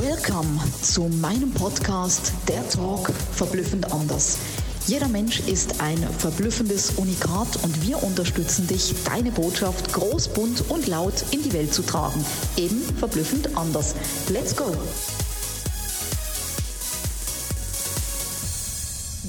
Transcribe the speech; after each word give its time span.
Welcome 0.00 0.58
zu 0.80 1.02
meinem 1.02 1.52
Podcast 1.52 2.32
Der 2.48 2.66
Talk 2.70 3.10
verblüffend 3.10 3.92
anders. 3.92 4.38
Jeder 4.86 5.06
Mensch 5.06 5.40
ist 5.40 5.82
ein 5.82 5.98
verblüffendes 5.98 6.92
Unikat 6.92 7.62
und 7.62 7.86
wir 7.86 8.02
unterstützen 8.02 8.66
dich, 8.66 8.94
deine 9.04 9.30
Botschaft 9.30 9.92
groß, 9.92 10.28
bunt 10.28 10.70
und 10.70 10.86
laut 10.86 11.22
in 11.30 11.42
die 11.42 11.52
Welt 11.52 11.74
zu 11.74 11.82
tragen. 11.82 12.24
Eben 12.56 12.80
verblüffend 12.80 13.54
anders. 13.54 13.94
Let's 14.30 14.56
go! 14.56 14.74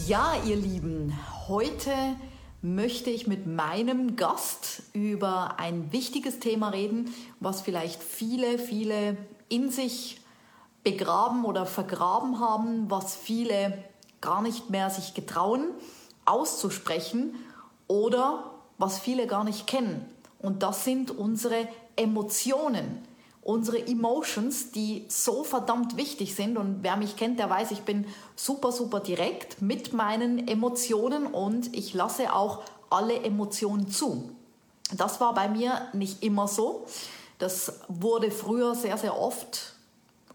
Ja, 0.08 0.36
ihr 0.46 0.56
Lieben, 0.56 1.12
heute 1.50 1.92
möchte 2.62 3.10
ich 3.10 3.28
mit 3.28 3.48
meinem 3.48 4.16
Gast 4.16 4.84
über 4.94 5.60
ein 5.60 5.92
wichtiges 5.92 6.40
Thema 6.40 6.70
reden, 6.70 7.14
was 7.42 7.60
vielleicht 7.60 8.02
viele, 8.02 8.58
viele 8.58 9.18
in 9.50 9.70
sich 9.70 10.22
begraben 10.84 11.46
oder 11.46 11.66
vergraben 11.66 12.40
haben, 12.40 12.90
was 12.90 13.16
viele 13.16 13.78
gar 14.22 14.42
nicht 14.42 14.70
mehr 14.70 14.90
sich 14.90 15.14
getrauen 15.14 15.72
auszusprechen 16.26 17.36
oder 17.88 18.52
was 18.78 19.00
viele 19.00 19.28
gar 19.28 19.44
nicht 19.44 19.68
kennen. 19.68 20.06
Und 20.40 20.64
das 20.64 20.84
sind 20.84 21.12
unsere 21.12 21.68
Emotionen, 21.96 23.06
unsere 23.42 23.86
Emotions, 23.86 24.72
die 24.72 25.06
so 25.10 25.44
verdammt 25.44 25.98
wichtig 25.98 26.36
sind. 26.36 26.58
Und 26.58 26.80
wer 26.82 26.98
mich 26.98 27.16
kennt, 27.16 27.40
der 27.40 27.50
weiß, 27.50 27.72
ich 27.72 27.82
bin 27.82 28.06
super, 28.36 28.72
super 28.72 29.00
direkt 29.00 29.62
mit 29.62 29.94
meinen 29.94 30.48
Emotionen 30.48 31.28
und 31.28 31.76
ich 31.76 31.94
lasse 31.94 32.34
auch 32.34 32.64
alle 32.90 33.22
Emotionen 33.24 33.90
zu. 33.90 34.32
Das 34.96 35.20
war 35.20 35.34
bei 35.34 35.48
mir 35.48 35.88
nicht 35.94 36.24
immer 36.24 36.48
so. 36.48 36.86
Das 37.40 37.80
wurde 37.88 38.32
früher 38.32 38.76
sehr, 38.76 38.98
sehr 38.98 39.20
oft 39.20 39.73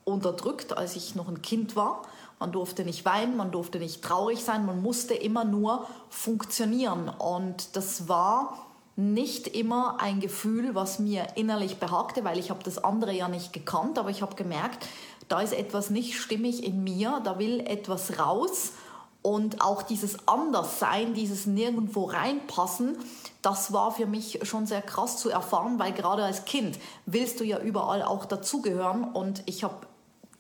unterdrückt, 0.08 0.76
als 0.76 0.96
ich 0.96 1.14
noch 1.14 1.28
ein 1.28 1.42
Kind 1.42 1.76
war. 1.76 2.02
Man 2.40 2.52
durfte 2.52 2.84
nicht 2.84 3.04
weinen, 3.04 3.36
man 3.36 3.50
durfte 3.50 3.78
nicht 3.78 4.02
traurig 4.02 4.44
sein, 4.44 4.64
man 4.64 4.80
musste 4.80 5.14
immer 5.14 5.44
nur 5.44 5.86
funktionieren. 6.08 7.08
Und 7.08 7.76
das 7.76 8.08
war 8.08 8.58
nicht 8.96 9.46
immer 9.48 10.00
ein 10.00 10.20
Gefühl, 10.20 10.74
was 10.74 10.98
mir 10.98 11.26
innerlich 11.36 11.78
behagte, 11.78 12.24
weil 12.24 12.38
ich 12.38 12.50
habe 12.50 12.64
das 12.64 12.82
andere 12.82 13.12
ja 13.12 13.28
nicht 13.28 13.52
gekannt, 13.52 13.98
aber 13.98 14.10
ich 14.10 14.22
habe 14.22 14.34
gemerkt, 14.34 14.86
da 15.28 15.40
ist 15.40 15.52
etwas 15.52 15.90
nicht 15.90 16.18
stimmig 16.18 16.64
in 16.64 16.82
mir, 16.82 17.20
da 17.22 17.38
will 17.38 17.60
etwas 17.60 18.18
raus. 18.18 18.72
Und 19.20 19.60
auch 19.60 19.82
dieses 19.82 20.28
Anderssein, 20.28 21.12
dieses 21.12 21.44
Nirgendwo 21.44 22.04
reinpassen, 22.04 22.96
das 23.42 23.72
war 23.72 23.90
für 23.90 24.06
mich 24.06 24.40
schon 24.44 24.66
sehr 24.66 24.80
krass 24.80 25.18
zu 25.18 25.28
erfahren, 25.28 25.78
weil 25.78 25.92
gerade 25.92 26.24
als 26.24 26.44
Kind 26.44 26.78
willst 27.04 27.40
du 27.40 27.44
ja 27.44 27.58
überall 27.58 28.02
auch 28.02 28.24
dazugehören. 28.24 29.04
Und 29.04 29.42
ich 29.46 29.64
habe 29.64 29.86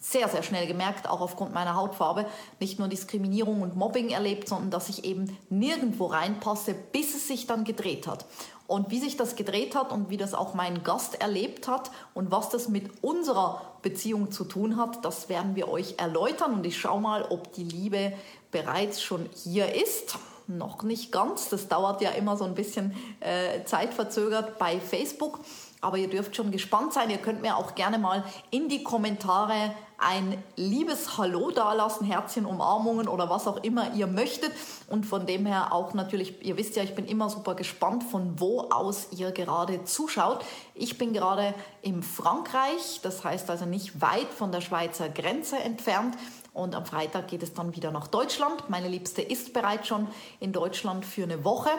sehr, 0.00 0.28
sehr 0.28 0.42
schnell 0.42 0.66
gemerkt, 0.66 1.08
auch 1.08 1.20
aufgrund 1.20 1.52
meiner 1.52 1.74
Hautfarbe, 1.74 2.26
nicht 2.60 2.78
nur 2.78 2.88
Diskriminierung 2.88 3.62
und 3.62 3.76
Mobbing 3.76 4.10
erlebt, 4.10 4.48
sondern 4.48 4.70
dass 4.70 4.88
ich 4.88 5.04
eben 5.04 5.36
nirgendwo 5.50 6.06
reinpasse, 6.06 6.74
bis 6.92 7.14
es 7.14 7.26
sich 7.26 7.46
dann 7.46 7.64
gedreht 7.64 8.06
hat. 8.06 8.24
Und 8.68 8.90
wie 8.90 9.00
sich 9.00 9.16
das 9.16 9.34
gedreht 9.34 9.74
hat 9.74 9.92
und 9.92 10.10
wie 10.10 10.18
das 10.18 10.34
auch 10.34 10.54
mein 10.54 10.84
Gast 10.84 11.20
erlebt 11.20 11.68
hat 11.68 11.90
und 12.12 12.30
was 12.30 12.50
das 12.50 12.68
mit 12.68 13.02
unserer 13.02 13.62
Beziehung 13.80 14.30
zu 14.30 14.44
tun 14.44 14.76
hat, 14.76 15.04
das 15.04 15.30
werden 15.30 15.56
wir 15.56 15.68
euch 15.68 15.94
erläutern. 15.96 16.52
Und 16.52 16.66
ich 16.66 16.78
schaue 16.78 17.00
mal, 17.00 17.22
ob 17.22 17.52
die 17.54 17.64
Liebe 17.64 18.12
bereits 18.50 19.02
schon 19.02 19.28
hier 19.34 19.74
ist. 19.74 20.18
Noch 20.48 20.82
nicht 20.82 21.12
ganz, 21.12 21.48
das 21.48 21.68
dauert 21.68 22.02
ja 22.02 22.10
immer 22.10 22.36
so 22.36 22.44
ein 22.44 22.54
bisschen 22.54 22.94
äh, 23.20 23.64
zeitverzögert 23.64 24.58
bei 24.58 24.80
Facebook. 24.80 25.40
Aber 25.80 25.96
ihr 25.96 26.10
dürft 26.10 26.36
schon 26.36 26.50
gespannt 26.50 26.92
sein. 26.92 27.08
Ihr 27.08 27.18
könnt 27.18 27.40
mir 27.40 27.56
auch 27.56 27.74
gerne 27.74 27.98
mal 27.98 28.22
in 28.50 28.68
die 28.68 28.82
Kommentare 28.82 29.72
ein 29.98 30.42
liebes 30.54 31.18
Hallo 31.18 31.50
dalassen, 31.50 32.06
Herzchen, 32.06 32.46
Umarmungen 32.46 33.08
oder 33.08 33.28
was 33.28 33.48
auch 33.48 33.56
immer 33.64 33.94
ihr 33.94 34.06
möchtet. 34.06 34.52
Und 34.88 35.04
von 35.04 35.26
dem 35.26 35.44
her 35.44 35.72
auch 35.72 35.92
natürlich, 35.92 36.44
ihr 36.46 36.56
wisst 36.56 36.76
ja, 36.76 36.84
ich 36.84 36.94
bin 36.94 37.04
immer 37.04 37.28
super 37.28 37.56
gespannt, 37.56 38.04
von 38.04 38.38
wo 38.38 38.60
aus 38.70 39.08
ihr 39.10 39.32
gerade 39.32 39.84
zuschaut. 39.84 40.44
Ich 40.74 40.98
bin 40.98 41.12
gerade 41.12 41.52
im 41.82 42.04
Frankreich, 42.04 43.00
das 43.02 43.24
heißt 43.24 43.50
also 43.50 43.66
nicht 43.66 44.00
weit 44.00 44.28
von 44.28 44.52
der 44.52 44.60
Schweizer 44.60 45.08
Grenze 45.08 45.58
entfernt. 45.58 46.16
Und 46.52 46.74
am 46.74 46.86
Freitag 46.86 47.28
geht 47.28 47.42
es 47.42 47.52
dann 47.54 47.74
wieder 47.74 47.90
nach 47.90 48.06
Deutschland. 48.06 48.70
Meine 48.70 48.88
Liebste 48.88 49.20
ist 49.22 49.52
bereits 49.52 49.88
schon 49.88 50.06
in 50.38 50.52
Deutschland 50.52 51.04
für 51.04 51.24
eine 51.24 51.44
Woche. 51.44 51.70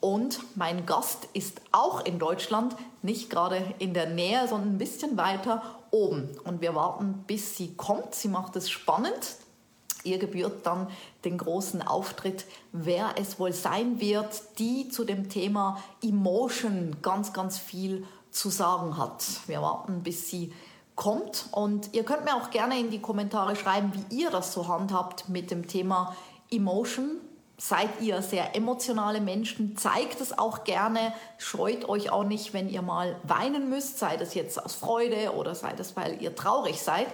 Und 0.00 0.40
mein 0.56 0.86
Gast 0.86 1.28
ist 1.34 1.60
auch 1.72 2.04
in 2.04 2.18
Deutschland, 2.18 2.74
nicht 3.02 3.28
gerade 3.28 3.74
in 3.78 3.92
der 3.92 4.08
Nähe, 4.08 4.48
sondern 4.48 4.74
ein 4.74 4.78
bisschen 4.78 5.16
weiter 5.18 5.62
oben. 5.90 6.30
Und 6.44 6.62
wir 6.62 6.74
warten, 6.74 7.24
bis 7.26 7.56
sie 7.56 7.74
kommt. 7.74 8.14
Sie 8.14 8.28
macht 8.28 8.56
es 8.56 8.70
spannend. 8.70 9.36
Ihr 10.02 10.18
gebührt 10.18 10.64
dann 10.64 10.88
den 11.24 11.36
großen 11.36 11.82
Auftritt, 11.82 12.46
wer 12.72 13.14
es 13.16 13.38
wohl 13.38 13.52
sein 13.52 14.00
wird, 14.00 14.42
die 14.58 14.88
zu 14.88 15.04
dem 15.04 15.28
Thema 15.28 15.82
Emotion 16.02 16.96
ganz, 17.02 17.34
ganz 17.34 17.58
viel 17.58 18.06
zu 18.30 18.48
sagen 18.48 18.96
hat. 18.96 19.24
Wir 19.46 19.60
warten, 19.60 20.02
bis 20.02 20.30
sie 20.30 20.54
kommt. 20.94 21.46
Und 21.52 21.92
ihr 21.92 22.04
könnt 22.04 22.24
mir 22.24 22.36
auch 22.36 22.50
gerne 22.50 22.78
in 22.78 22.90
die 22.90 23.00
Kommentare 23.00 23.56
schreiben, 23.56 23.92
wie 23.92 24.22
ihr 24.22 24.30
das 24.30 24.54
so 24.54 24.68
handhabt 24.68 25.28
mit 25.28 25.50
dem 25.50 25.68
Thema 25.68 26.16
Emotion 26.50 27.20
seid 27.60 28.00
ihr 28.00 28.22
sehr 28.22 28.56
emotionale 28.56 29.20
Menschen, 29.20 29.76
zeigt 29.76 30.20
es 30.22 30.38
auch 30.38 30.64
gerne, 30.64 31.12
scheut 31.36 31.86
euch 31.88 32.10
auch 32.10 32.24
nicht, 32.24 32.54
wenn 32.54 32.70
ihr 32.70 32.80
mal 32.80 33.16
weinen 33.22 33.68
müsst, 33.68 33.98
sei 33.98 34.16
das 34.16 34.34
jetzt 34.34 34.64
aus 34.64 34.74
Freude 34.74 35.34
oder 35.34 35.54
sei 35.54 35.74
das, 35.74 35.94
weil 35.94 36.22
ihr 36.22 36.34
traurig 36.34 36.80
seid. 36.80 37.06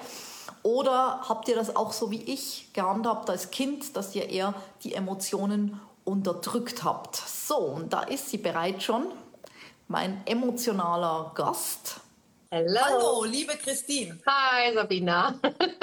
Oder 0.62 1.22
habt 1.28 1.48
ihr 1.48 1.56
das 1.56 1.74
auch 1.74 1.92
so 1.92 2.12
wie 2.12 2.22
ich 2.22 2.70
gehandhabt 2.72 3.28
als 3.28 3.50
Kind, 3.50 3.96
dass 3.96 4.14
ihr 4.14 4.30
eher 4.30 4.54
die 4.84 4.94
Emotionen 4.94 5.80
unterdrückt 6.04 6.84
habt? 6.84 7.16
So, 7.16 7.56
und 7.56 7.92
da 7.92 8.02
ist 8.02 8.30
sie 8.30 8.38
bereits 8.38 8.84
schon, 8.84 9.06
mein 9.88 10.24
emotionaler 10.26 11.32
Gast. 11.34 12.00
Hello. 12.48 12.80
Hallo, 12.80 13.24
liebe 13.24 13.54
Christine. 13.56 14.20
Hi, 14.24 14.72
Sabina. 14.72 15.38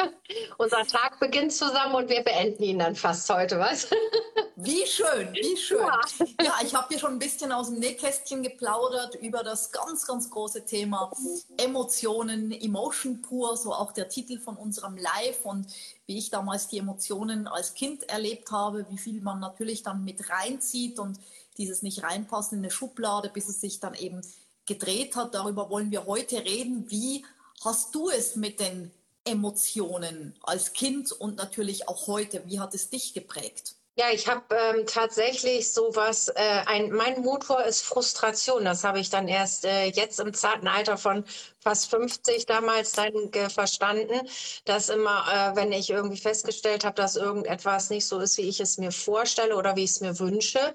Unser 0.58 0.86
Tag 0.88 1.20
beginnt 1.20 1.52
zusammen 1.52 1.96
und 1.96 2.10
wir 2.10 2.24
beenden 2.24 2.64
ihn 2.64 2.80
dann 2.80 2.96
fast 2.96 3.30
heute, 3.30 3.60
was? 3.60 3.88
Wie 4.56 4.86
schön, 4.86 5.34
wie 5.34 5.58
schön. 5.58 5.80
Ja, 5.80 6.00
ja 6.42 6.54
ich 6.64 6.76
habe 6.76 6.94
dir 6.94 7.00
schon 7.00 7.14
ein 7.14 7.20
bisschen 7.20 7.52
aus 7.52 7.70
dem 7.70 7.80
Nähkästchen 7.80 8.44
geplaudert 8.44 9.16
über 9.16 9.44
das 9.44 9.72
ganz, 9.72 10.06
ganz 10.06 10.30
große 10.30 10.64
Thema 10.64 11.12
Emotionen, 11.58 12.52
Emotion 12.52 13.22
pur, 13.22 13.58
so 13.58 13.74
auch 13.74 13.92
der 13.92 14.10
Titel 14.10 14.40
von 14.40 14.56
unserem 14.56 14.96
Live 14.96 15.44
und 15.44 15.66
wie 16.06 16.20
ich 16.20 16.30
damals 16.30 16.68
die 16.68 16.78
Emotionen 16.78 17.48
als 17.48 17.74
Kind 17.74 18.04
erlebt 18.10 18.52
habe, 18.52 18.86
wie 18.90 19.00
viel 19.00 19.22
man 19.22 19.40
natürlich 19.40 19.82
dann 19.82 20.06
mit 20.06 20.30
reinzieht 20.30 21.00
und 21.00 21.20
dieses 21.58 21.82
nicht 21.82 22.04
reinpassen 22.04 22.60
in 22.60 22.64
eine 22.64 22.72
Schublade, 22.72 23.30
bis 23.30 23.50
es 23.50 23.60
sich 23.60 23.80
dann 23.80 23.96
eben 23.96 24.22
gedreht 24.66 25.16
hat. 25.16 25.34
Darüber 25.34 25.70
wollen 25.70 25.92
wir 25.92 26.06
heute 26.06 26.44
reden. 26.44 26.90
Wie 26.90 27.26
hast 27.64 27.94
du 27.96 28.10
es 28.10 28.36
mit 28.36 28.60
den 28.60 28.92
Emotionen 29.26 30.36
als 30.42 30.74
Kind 30.74 31.12
und 31.12 31.38
natürlich 31.38 31.88
auch 31.88 32.08
heute? 32.08 32.44
Wie 32.46 32.60
hat 32.60 32.74
es 32.74 32.90
dich 32.90 33.14
geprägt? 33.14 33.76
Ja, 33.96 34.06
ich 34.12 34.28
habe 34.28 34.44
ähm, 34.56 34.88
tatsächlich 34.88 35.72
sowas, 35.72 36.28
äh, 36.30 36.64
ein, 36.66 36.92
mein 36.92 37.22
Motor 37.22 37.64
ist 37.64 37.84
Frustration. 37.84 38.66
Das 38.66 38.84
habe 38.84 39.00
ich 39.00 39.12
dann 39.12 39.28
erst 39.28 39.66
äh, 39.66 39.86
jetzt 39.86 40.20
im 40.20 40.34
zarten 40.34 40.68
Alter 40.68 40.98
von 40.98 41.24
fast 41.60 41.92
50 41.92 42.48
damals 42.48 42.94
dann 42.94 43.14
verstanden, 43.52 44.28
dass 44.66 44.90
immer, 44.90 45.26
äh, 45.32 45.56
wenn 45.56 45.72
ich 45.72 45.92
irgendwie 45.92 46.18
festgestellt 46.18 46.86
habe, 46.86 46.96
dass 46.96 47.16
irgendetwas 47.16 47.92
nicht 47.92 48.08
so 48.08 48.20
ist, 48.20 48.38
wie 48.40 48.50
ich 48.50 48.60
es 48.60 48.80
mir 48.80 48.92
vorstelle 48.92 49.56
oder 49.56 49.76
wie 49.76 49.84
ich 49.84 49.92
es 49.92 50.02
mir 50.02 50.18
wünsche, 50.18 50.74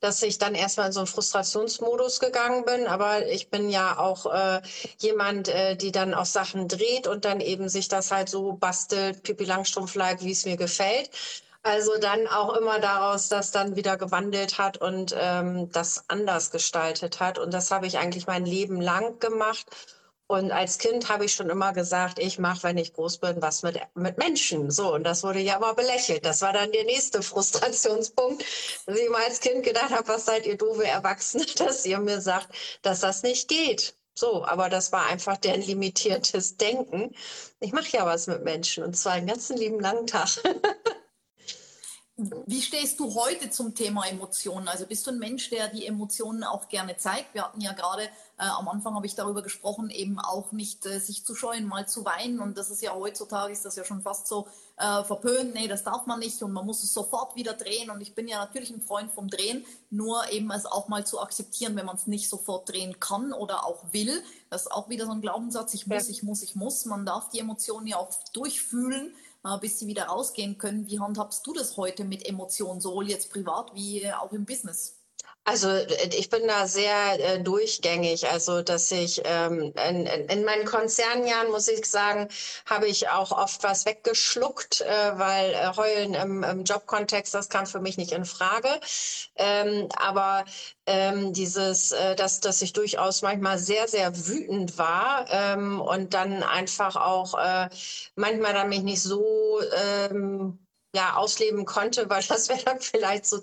dass 0.00 0.22
ich 0.22 0.38
dann 0.38 0.54
erstmal 0.56 0.88
in 0.88 0.92
so 0.92 1.00
einen 1.00 1.06
Frustrationsmodus 1.06 2.18
gegangen 2.18 2.64
bin. 2.64 2.88
Aber 2.88 3.26
ich 3.28 3.48
bin 3.48 3.70
ja 3.70 3.96
auch 3.98 4.26
äh, 4.32 4.60
jemand, 4.98 5.46
äh, 5.48 5.76
die 5.76 5.92
dann 5.92 6.14
auch 6.14 6.26
Sachen 6.26 6.66
dreht 6.66 7.06
und 7.06 7.24
dann 7.24 7.40
eben 7.40 7.68
sich 7.68 7.86
das 7.88 8.10
halt 8.10 8.28
so 8.28 8.54
bastelt, 8.54 9.22
Pipi 9.22 9.44
Langstrumpf-like, 9.44 10.22
wie 10.24 10.32
es 10.32 10.44
mir 10.44 10.56
gefällt. 10.56 11.10
Also 11.66 11.98
dann 11.98 12.28
auch 12.28 12.54
immer 12.56 12.78
daraus, 12.78 13.28
das 13.28 13.50
dann 13.50 13.74
wieder 13.74 13.96
gewandelt 13.96 14.56
hat 14.56 14.76
und 14.76 15.12
ähm, 15.18 15.68
das 15.72 16.04
anders 16.06 16.52
gestaltet 16.52 17.18
hat. 17.18 17.40
Und 17.40 17.52
das 17.52 17.72
habe 17.72 17.88
ich 17.88 17.98
eigentlich 17.98 18.28
mein 18.28 18.46
Leben 18.46 18.80
lang 18.80 19.18
gemacht. 19.18 19.66
Und 20.28 20.52
als 20.52 20.78
Kind 20.78 21.08
habe 21.08 21.24
ich 21.24 21.34
schon 21.34 21.50
immer 21.50 21.72
gesagt, 21.72 22.20
ich 22.20 22.38
mache, 22.38 22.62
wenn 22.62 22.78
ich 22.78 22.92
groß 22.92 23.18
bin, 23.18 23.42
was 23.42 23.64
mit, 23.64 23.80
mit 23.94 24.16
Menschen. 24.16 24.70
So, 24.70 24.94
und 24.94 25.02
das 25.02 25.24
wurde 25.24 25.40
ja 25.40 25.56
aber 25.56 25.74
belächelt. 25.74 26.24
Das 26.24 26.40
war 26.40 26.52
dann 26.52 26.70
der 26.70 26.84
nächste 26.84 27.20
Frustrationspunkt, 27.30 28.44
dass 28.86 28.96
ich 28.96 29.10
mal 29.10 29.24
als 29.24 29.40
Kind 29.40 29.64
gedacht 29.64 29.90
habe, 29.90 30.06
was 30.06 30.24
seid 30.24 30.46
ihr 30.46 30.56
doofe 30.56 30.86
Erwachsene, 30.86 31.46
dass 31.56 31.84
ihr 31.84 31.98
mir 31.98 32.20
sagt, 32.20 32.46
dass 32.82 33.00
das 33.00 33.24
nicht 33.24 33.48
geht. 33.48 33.96
So, 34.14 34.44
aber 34.44 34.68
das 34.68 34.92
war 34.92 35.06
einfach 35.06 35.36
deren 35.36 35.62
limitiertes 35.62 36.58
Denken. 36.58 37.12
Ich 37.58 37.72
mache 37.72 37.96
ja 37.96 38.06
was 38.06 38.28
mit 38.28 38.44
Menschen 38.44 38.84
und 38.84 38.96
zwar 38.96 39.14
einen 39.14 39.26
ganzen 39.26 39.56
lieben 39.56 39.80
langen 39.80 40.06
Tag. 40.06 40.28
Wie 42.18 42.62
stehst 42.62 42.98
du 42.98 43.14
heute 43.14 43.50
zum 43.50 43.74
Thema 43.74 44.06
Emotionen? 44.06 44.68
Also 44.68 44.86
bist 44.86 45.06
du 45.06 45.10
ein 45.10 45.18
Mensch, 45.18 45.50
der 45.50 45.68
die 45.68 45.84
Emotionen 45.84 46.44
auch 46.44 46.68
gerne 46.68 46.96
zeigt? 46.96 47.34
Wir 47.34 47.44
hatten 47.44 47.60
ja 47.60 47.74
gerade 47.74 48.04
äh, 48.38 48.44
am 48.44 48.68
Anfang 48.68 48.94
habe 48.94 49.04
ich 49.04 49.14
darüber 49.14 49.42
gesprochen, 49.42 49.90
eben 49.90 50.18
auch 50.18 50.50
nicht 50.50 50.86
äh, 50.86 50.98
sich 50.98 51.26
zu 51.26 51.34
scheuen, 51.34 51.66
mal 51.66 51.86
zu 51.86 52.06
weinen. 52.06 52.40
Und 52.40 52.56
das 52.56 52.70
ist 52.70 52.80
ja 52.80 52.94
heutzutage 52.94 53.52
ist 53.52 53.66
das 53.66 53.76
ja 53.76 53.84
schon 53.84 54.00
fast 54.00 54.28
so 54.28 54.48
äh, 54.78 55.04
verpönt. 55.04 55.52
Nee, 55.52 55.68
das 55.68 55.84
darf 55.84 56.06
man 56.06 56.20
nicht 56.20 56.42
und 56.42 56.52
man 56.52 56.64
muss 56.64 56.82
es 56.82 56.94
sofort 56.94 57.36
wieder 57.36 57.52
drehen. 57.52 57.90
Und 57.90 58.00
ich 58.00 58.14
bin 58.14 58.28
ja 58.28 58.38
natürlich 58.38 58.70
ein 58.70 58.80
Freund 58.80 59.12
vom 59.12 59.28
Drehen, 59.28 59.66
nur 59.90 60.30
eben 60.32 60.50
es 60.52 60.64
auch 60.64 60.88
mal 60.88 61.04
zu 61.04 61.20
akzeptieren, 61.20 61.76
wenn 61.76 61.84
man 61.84 61.96
es 61.96 62.06
nicht 62.06 62.30
sofort 62.30 62.70
drehen 62.70 62.98
kann 62.98 63.34
oder 63.34 63.66
auch 63.66 63.92
will. 63.92 64.22
Das 64.48 64.62
ist 64.62 64.72
auch 64.72 64.88
wieder 64.88 65.04
so 65.04 65.12
ein 65.12 65.20
Glaubenssatz. 65.20 65.74
Ich 65.74 65.86
muss, 65.86 66.04
ja. 66.04 66.10
ich 66.10 66.22
muss, 66.22 66.42
ich 66.42 66.54
muss. 66.54 66.86
Man 66.86 67.04
darf 67.04 67.28
die 67.28 67.40
Emotionen 67.40 67.86
ja 67.86 67.98
auch 67.98 68.08
durchfühlen 68.32 69.12
bis 69.60 69.78
sie 69.78 69.86
wieder 69.86 70.04
rausgehen 70.04 70.58
können. 70.58 70.86
Wie 70.88 70.98
handhabst 70.98 71.46
du 71.46 71.52
das 71.52 71.76
heute 71.76 72.04
mit 72.04 72.26
Emotionen, 72.28 72.80
sowohl 72.80 73.08
jetzt 73.08 73.30
privat 73.30 73.74
wie 73.74 74.02
äh, 74.02 74.12
auch 74.12 74.32
im 74.32 74.44
Business? 74.44 74.95
Also 75.46 75.68
äh, 75.70 76.08
ich 76.08 76.28
bin 76.28 76.46
da 76.48 76.66
sehr 76.66 77.34
äh, 77.36 77.40
durchgängig. 77.40 78.28
Also 78.28 78.62
dass 78.62 78.90
ich 78.90 79.22
ähm, 79.24 79.72
in, 79.88 80.06
in, 80.06 80.44
meinen 80.44 80.64
Konzernjahren, 80.66 81.50
muss 81.52 81.68
ich 81.68 81.86
sagen, 81.86 82.28
habe 82.66 82.88
ich 82.88 83.08
auch 83.08 83.30
oft 83.30 83.62
was 83.62 83.86
weggeschluckt, 83.86 84.80
äh, 84.80 85.18
weil 85.18 85.54
äh, 85.54 85.72
Heulen 85.76 86.14
im, 86.14 86.42
im, 86.42 86.64
Jobkontext, 86.64 87.32
das 87.34 87.48
kam 87.48 87.66
für 87.66 87.80
mich 87.80 87.96
nicht 87.96 88.12
in 88.12 88.24
Frage. 88.24 88.68
Ähm, 89.36 89.88
aber 89.96 90.44
ähm, 90.86 91.32
dieses, 91.32 91.92
äh, 91.92 92.16
dass, 92.16 92.40
dass 92.40 92.60
ich 92.62 92.72
durchaus 92.72 93.22
manchmal 93.22 93.58
sehr, 93.58 93.86
sehr 93.88 94.26
wütend 94.26 94.78
war 94.78 95.26
ähm, 95.30 95.80
und 95.80 96.14
dann 96.14 96.42
einfach 96.42 96.96
auch 96.96 97.34
äh, 97.38 97.68
manchmal 98.16 98.52
dann 98.52 98.68
mich 98.68 98.82
nicht 98.82 99.02
so 99.02 99.60
ähm, 100.10 100.65
ja, 100.96 101.14
ausleben 101.14 101.66
konnte, 101.66 102.08
weil 102.08 102.22
das 102.22 102.48
wäre 102.48 102.62
dann 102.64 102.80
vielleicht 102.80 103.26
so, 103.26 103.38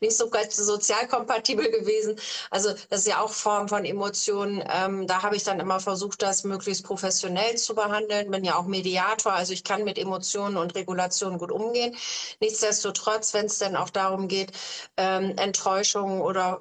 nicht 0.00 0.16
so 0.16 0.28
ganz 0.28 0.54
sozial 0.56 1.08
kompatibel 1.08 1.70
gewesen. 1.70 2.20
Also 2.50 2.74
das 2.90 3.00
ist 3.00 3.06
ja 3.06 3.22
auch 3.22 3.30
Form 3.30 3.68
von 3.68 3.86
Emotionen. 3.86 4.62
Ähm, 4.70 5.06
da 5.06 5.22
habe 5.22 5.34
ich 5.34 5.42
dann 5.42 5.60
immer 5.60 5.80
versucht, 5.80 6.20
das 6.20 6.44
möglichst 6.44 6.84
professionell 6.84 7.56
zu 7.56 7.74
behandeln. 7.74 8.30
Bin 8.30 8.44
ja 8.44 8.56
auch 8.56 8.66
Mediator, 8.66 9.32
also 9.32 9.54
ich 9.54 9.64
kann 9.64 9.84
mit 9.84 9.96
Emotionen 9.96 10.58
und 10.58 10.74
Regulationen 10.74 11.38
gut 11.38 11.50
umgehen. 11.52 11.96
Nichtsdestotrotz, 12.40 13.32
wenn 13.32 13.46
es 13.46 13.58
dann 13.58 13.76
auch 13.76 13.88
darum 13.88 14.28
geht, 14.28 14.52
ähm, 14.98 15.34
Enttäuschung 15.38 16.20
oder 16.20 16.60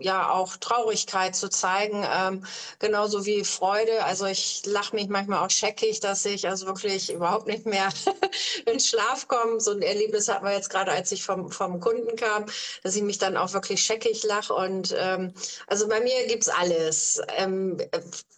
ja 0.00 0.30
auch 0.30 0.58
Traurigkeit 0.58 1.34
zu 1.34 1.48
zeigen, 1.48 2.06
ähm, 2.06 2.44
genauso 2.80 3.24
wie 3.24 3.44
Freude. 3.44 4.04
Also 4.04 4.26
ich 4.26 4.62
lache 4.66 4.94
mich 4.94 5.08
manchmal 5.08 5.38
auch 5.38 5.50
scheckig, 5.50 6.00
dass 6.00 6.26
ich 6.26 6.46
also 6.46 6.66
wirklich 6.66 7.10
überhaupt 7.10 7.46
nicht 7.46 7.64
mehr 7.64 7.88
in 8.66 8.78
Schlaf 8.78 9.26
komme 9.26 9.58
so 9.60 9.69
ein 9.72 9.82
Erlebnis 9.82 10.28
hatten 10.28 10.44
wir 10.44 10.52
jetzt 10.52 10.70
gerade, 10.70 10.92
als 10.92 11.12
ich 11.12 11.24
vom, 11.24 11.50
vom 11.50 11.80
Kunden 11.80 12.16
kam, 12.16 12.46
dass 12.82 12.96
ich 12.96 13.02
mich 13.02 13.18
dann 13.18 13.36
auch 13.36 13.52
wirklich 13.52 13.82
scheckig 13.82 14.22
lache. 14.24 14.54
Und 14.54 14.94
ähm, 14.98 15.32
also 15.66 15.88
bei 15.88 16.00
mir 16.00 16.26
gibt 16.26 16.42
es 16.44 16.48
alles. 16.48 17.20
Ähm, 17.36 17.78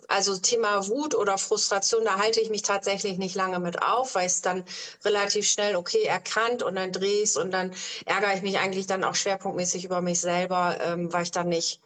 also 0.08 0.36
Thema 0.36 0.86
Wut 0.88 1.14
oder 1.14 1.38
Frustration, 1.38 2.04
da 2.04 2.18
halte 2.18 2.40
ich 2.40 2.50
mich 2.50 2.62
tatsächlich 2.62 3.18
nicht 3.18 3.34
lange 3.34 3.60
mit 3.60 3.82
auf, 3.82 4.14
weil 4.14 4.26
es 4.26 4.42
dann 4.42 4.64
relativ 5.04 5.46
schnell 5.48 5.76
okay 5.76 6.02
erkannt 6.02 6.62
und 6.62 6.74
dann 6.74 6.92
drehe 6.92 7.22
ich 7.22 7.36
und 7.36 7.50
dann 7.52 7.72
ärgere 8.04 8.34
ich 8.34 8.42
mich 8.42 8.58
eigentlich 8.58 8.86
dann 8.86 9.04
auch 9.04 9.14
schwerpunktmäßig 9.14 9.84
über 9.84 10.00
mich 10.00 10.20
selber, 10.20 10.78
ähm, 10.80 11.12
weil 11.12 11.22
ich 11.24 11.30
dann 11.30 11.48
nicht 11.48 11.80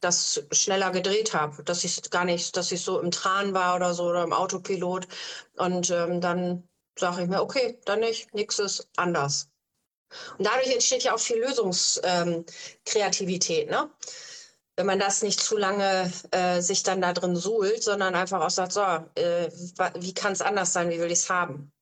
das 0.00 0.44
schneller 0.52 0.90
gedreht 0.90 1.34
habe, 1.34 1.62
dass 1.64 1.84
ich 1.84 2.10
gar 2.10 2.24
nicht, 2.24 2.56
dass 2.56 2.70
ich 2.72 2.82
so 2.82 3.00
im 3.00 3.10
Tran 3.10 3.54
war 3.54 3.76
oder 3.76 3.94
so 3.94 4.04
oder 4.04 4.22
im 4.22 4.32
Autopilot 4.32 5.08
und 5.56 5.90
ähm, 5.90 6.20
dann 6.20 6.67
sage 6.98 7.22
ich 7.22 7.28
mir, 7.28 7.42
okay, 7.42 7.78
dann 7.84 8.00
nicht, 8.00 8.34
nichts 8.34 8.58
ist 8.58 8.88
anders. 8.96 9.48
Und 10.38 10.46
dadurch 10.46 10.72
entsteht 10.72 11.04
ja 11.04 11.14
auch 11.14 11.20
viel 11.20 11.38
Lösungskreativität, 11.38 13.68
ähm, 13.68 13.70
ne? 13.70 13.88
Wenn 14.76 14.86
man 14.86 14.98
das 15.00 15.22
nicht 15.22 15.40
zu 15.40 15.56
lange 15.56 16.12
äh, 16.30 16.60
sich 16.60 16.84
dann 16.84 17.00
da 17.00 17.12
drin 17.12 17.34
suhlt, 17.34 17.82
sondern 17.82 18.14
einfach 18.14 18.40
auch 18.40 18.50
sagt, 18.50 18.72
so, 18.72 18.80
äh, 18.80 19.50
wie 19.96 20.14
kann 20.14 20.32
es 20.32 20.40
anders 20.40 20.72
sein, 20.72 20.88
wie 20.88 21.00
will 21.00 21.10
ich 21.10 21.18
es 21.18 21.28
haben? 21.28 21.72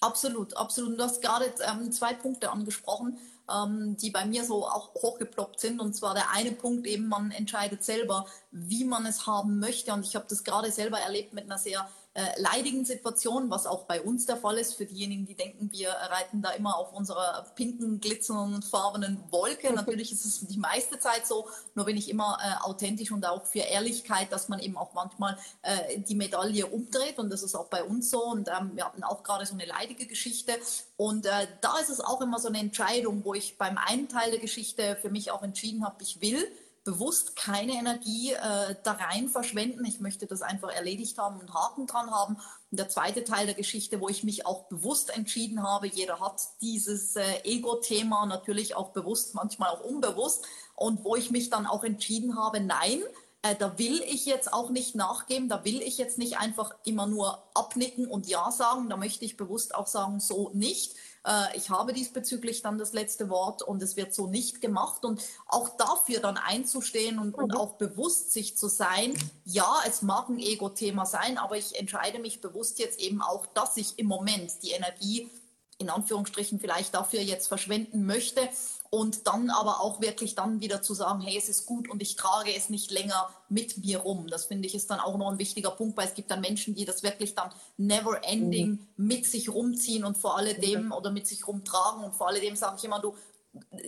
Absolut, 0.00 0.56
absolut. 0.56 0.98
Du 0.98 1.04
hast 1.04 1.22
gerade 1.22 1.54
ähm, 1.60 1.92
zwei 1.92 2.14
Punkte 2.14 2.50
angesprochen, 2.50 3.16
ähm, 3.48 3.96
die 3.96 4.10
bei 4.10 4.26
mir 4.26 4.44
so 4.44 4.66
auch 4.66 4.92
hochgeploppt 4.94 5.60
sind. 5.60 5.80
Und 5.80 5.94
zwar 5.94 6.14
der 6.14 6.30
eine 6.30 6.50
Punkt 6.52 6.86
eben, 6.86 7.08
man 7.08 7.30
entscheidet 7.30 7.84
selber, 7.84 8.26
wie 8.50 8.84
man 8.84 9.06
es 9.06 9.26
haben 9.26 9.60
möchte. 9.60 9.92
Und 9.92 10.04
ich 10.04 10.16
habe 10.16 10.26
das 10.28 10.42
gerade 10.42 10.72
selber 10.72 10.98
erlebt 10.98 11.32
mit 11.32 11.44
einer 11.44 11.58
sehr 11.58 11.88
äh, 12.14 12.40
leidigen 12.40 12.84
Situation, 12.84 13.50
was 13.50 13.66
auch 13.66 13.84
bei 13.84 14.00
uns 14.00 14.24
der 14.26 14.36
Fall 14.36 14.58
ist. 14.58 14.74
Für 14.74 14.86
diejenigen, 14.86 15.26
die 15.26 15.34
denken, 15.34 15.70
wir 15.72 15.90
reiten 15.90 16.42
da 16.42 16.50
immer 16.50 16.76
auf 16.76 16.92
unserer 16.92 17.44
pinken, 17.56 18.00
glitzernden, 18.00 18.62
farbenen 18.62 19.20
Wolke. 19.30 19.72
Natürlich 19.72 20.12
ist 20.12 20.24
es 20.24 20.46
die 20.46 20.58
meiste 20.58 20.98
Zeit 21.00 21.26
so, 21.26 21.48
nur 21.74 21.86
bin 21.86 21.96
ich 21.96 22.08
immer 22.08 22.38
äh, 22.40 22.64
authentisch 22.64 23.10
und 23.10 23.26
auch 23.26 23.44
für 23.44 23.60
Ehrlichkeit, 23.60 24.30
dass 24.30 24.48
man 24.48 24.60
eben 24.60 24.76
auch 24.76 24.94
manchmal 24.94 25.36
äh, 25.62 25.98
die 25.98 26.14
Medaille 26.14 26.66
umdreht 26.66 27.18
und 27.18 27.30
das 27.30 27.42
ist 27.42 27.56
auch 27.56 27.66
bei 27.66 27.82
uns 27.82 28.10
so. 28.10 28.22
Und 28.24 28.48
ähm, 28.48 28.72
wir 28.74 28.84
hatten 28.84 29.02
auch 29.02 29.24
gerade 29.24 29.44
so 29.44 29.54
eine 29.54 29.66
leidige 29.66 30.06
Geschichte. 30.06 30.52
Und 30.96 31.26
äh, 31.26 31.48
da 31.60 31.78
ist 31.78 31.90
es 31.90 32.00
auch 32.00 32.20
immer 32.20 32.38
so 32.38 32.46
eine 32.46 32.58
Entscheidung, 32.58 33.24
wo 33.24 33.34
ich 33.34 33.58
beim 33.58 33.76
einen 33.76 34.08
Teil 34.08 34.30
der 34.30 34.40
Geschichte 34.40 34.96
für 35.02 35.10
mich 35.10 35.32
auch 35.32 35.42
entschieden 35.42 35.84
habe, 35.84 35.96
ich 36.02 36.20
will 36.20 36.46
bewusst 36.84 37.34
keine 37.34 37.72
Energie 37.72 38.32
äh, 38.32 38.76
da 38.82 38.92
rein 38.92 39.28
verschwenden. 39.28 39.84
Ich 39.86 40.00
möchte 40.00 40.26
das 40.26 40.42
einfach 40.42 40.68
erledigt 40.68 41.16
haben 41.18 41.40
und 41.40 41.52
Haken 41.52 41.86
dran 41.86 42.10
haben. 42.10 42.36
Und 42.70 42.78
der 42.78 42.90
zweite 42.90 43.24
Teil 43.24 43.46
der 43.46 43.54
Geschichte, 43.54 44.00
wo 44.00 44.08
ich 44.10 44.22
mich 44.22 44.46
auch 44.46 44.64
bewusst 44.64 45.16
entschieden 45.16 45.62
habe, 45.62 45.86
jeder 45.86 46.20
hat 46.20 46.42
dieses 46.60 47.16
äh, 47.16 47.40
Ego-Thema 47.44 48.26
natürlich 48.26 48.76
auch 48.76 48.90
bewusst, 48.90 49.34
manchmal 49.34 49.70
auch 49.70 49.80
unbewusst. 49.80 50.44
Und 50.76 51.04
wo 51.04 51.16
ich 51.16 51.30
mich 51.30 51.48
dann 51.48 51.66
auch 51.66 51.84
entschieden 51.84 52.36
habe, 52.36 52.60
nein, 52.60 53.02
äh, 53.40 53.54
da 53.56 53.78
will 53.78 54.02
ich 54.06 54.26
jetzt 54.26 54.52
auch 54.52 54.68
nicht 54.68 54.94
nachgeben, 54.94 55.48
da 55.48 55.64
will 55.64 55.80
ich 55.80 55.96
jetzt 55.96 56.18
nicht 56.18 56.38
einfach 56.38 56.74
immer 56.84 57.06
nur 57.06 57.42
abnicken 57.54 58.06
und 58.06 58.26
Ja 58.26 58.50
sagen, 58.50 58.90
da 58.90 58.96
möchte 58.96 59.24
ich 59.24 59.36
bewusst 59.38 59.74
auch 59.74 59.86
sagen, 59.86 60.20
so 60.20 60.50
nicht 60.52 60.96
äh, 61.26 61.56
ich 61.56 61.70
habe 61.70 61.92
diesbezüglich 61.92 62.62
dann 62.62 62.78
das 62.78 62.92
letzte 62.92 63.28
Wort 63.30 63.62
und 63.62 63.82
es 63.82 63.96
wird 63.96 64.14
so 64.14 64.26
nicht 64.26 64.60
gemacht. 64.60 65.04
Und 65.04 65.22
auch 65.46 65.70
dafür 65.76 66.20
dann 66.20 66.36
einzustehen 66.36 67.18
und, 67.18 67.34
und 67.34 67.52
mhm. 67.52 67.56
auch 67.56 67.74
bewusst 67.74 68.32
sich 68.32 68.56
zu 68.56 68.68
sein, 68.68 69.14
ja, 69.44 69.74
es 69.86 70.02
mag 70.02 70.28
ein 70.28 70.38
Ego-Thema 70.38 71.06
sein, 71.06 71.38
aber 71.38 71.56
ich 71.56 71.78
entscheide 71.78 72.18
mich 72.18 72.40
bewusst 72.40 72.78
jetzt 72.78 73.00
eben 73.00 73.22
auch, 73.22 73.46
dass 73.46 73.76
ich 73.76 73.98
im 73.98 74.06
Moment 74.06 74.62
die 74.62 74.70
Energie 74.70 75.30
in 75.78 75.90
Anführungsstrichen 75.90 76.60
vielleicht 76.60 76.94
dafür 76.94 77.20
jetzt 77.20 77.48
verschwenden 77.48 78.06
möchte 78.06 78.48
und 78.94 79.26
dann 79.26 79.50
aber 79.50 79.80
auch 79.80 80.00
wirklich 80.00 80.36
dann 80.36 80.60
wieder 80.60 80.80
zu 80.80 80.94
sagen, 80.94 81.20
hey, 81.20 81.36
es 81.36 81.48
ist 81.48 81.66
gut 81.66 81.90
und 81.90 82.00
ich 82.00 82.14
trage 82.14 82.54
es 82.54 82.70
nicht 82.70 82.92
länger 82.92 83.28
mit 83.48 83.78
mir 83.78 83.98
rum. 83.98 84.28
Das 84.28 84.44
finde 84.44 84.68
ich 84.68 84.74
ist 84.76 84.88
dann 84.88 85.00
auch 85.00 85.18
noch 85.18 85.32
ein 85.32 85.38
wichtiger 85.38 85.72
Punkt, 85.72 85.96
weil 85.96 86.06
es 86.06 86.14
gibt 86.14 86.30
dann 86.30 86.40
Menschen, 86.40 86.76
die 86.76 86.84
das 86.84 87.02
wirklich 87.02 87.34
dann 87.34 87.50
never 87.76 88.22
ending 88.22 88.70
mhm. 88.70 88.88
mit 88.96 89.26
sich 89.26 89.52
rumziehen 89.52 90.04
und 90.04 90.16
vor 90.16 90.38
alledem 90.38 90.86
mhm. 90.86 90.92
oder 90.92 91.10
mit 91.10 91.26
sich 91.26 91.44
rumtragen 91.48 92.04
und 92.04 92.14
vor 92.14 92.28
alledem 92.28 92.54
sage 92.54 92.76
ich 92.78 92.84
immer, 92.84 93.00
du 93.00 93.16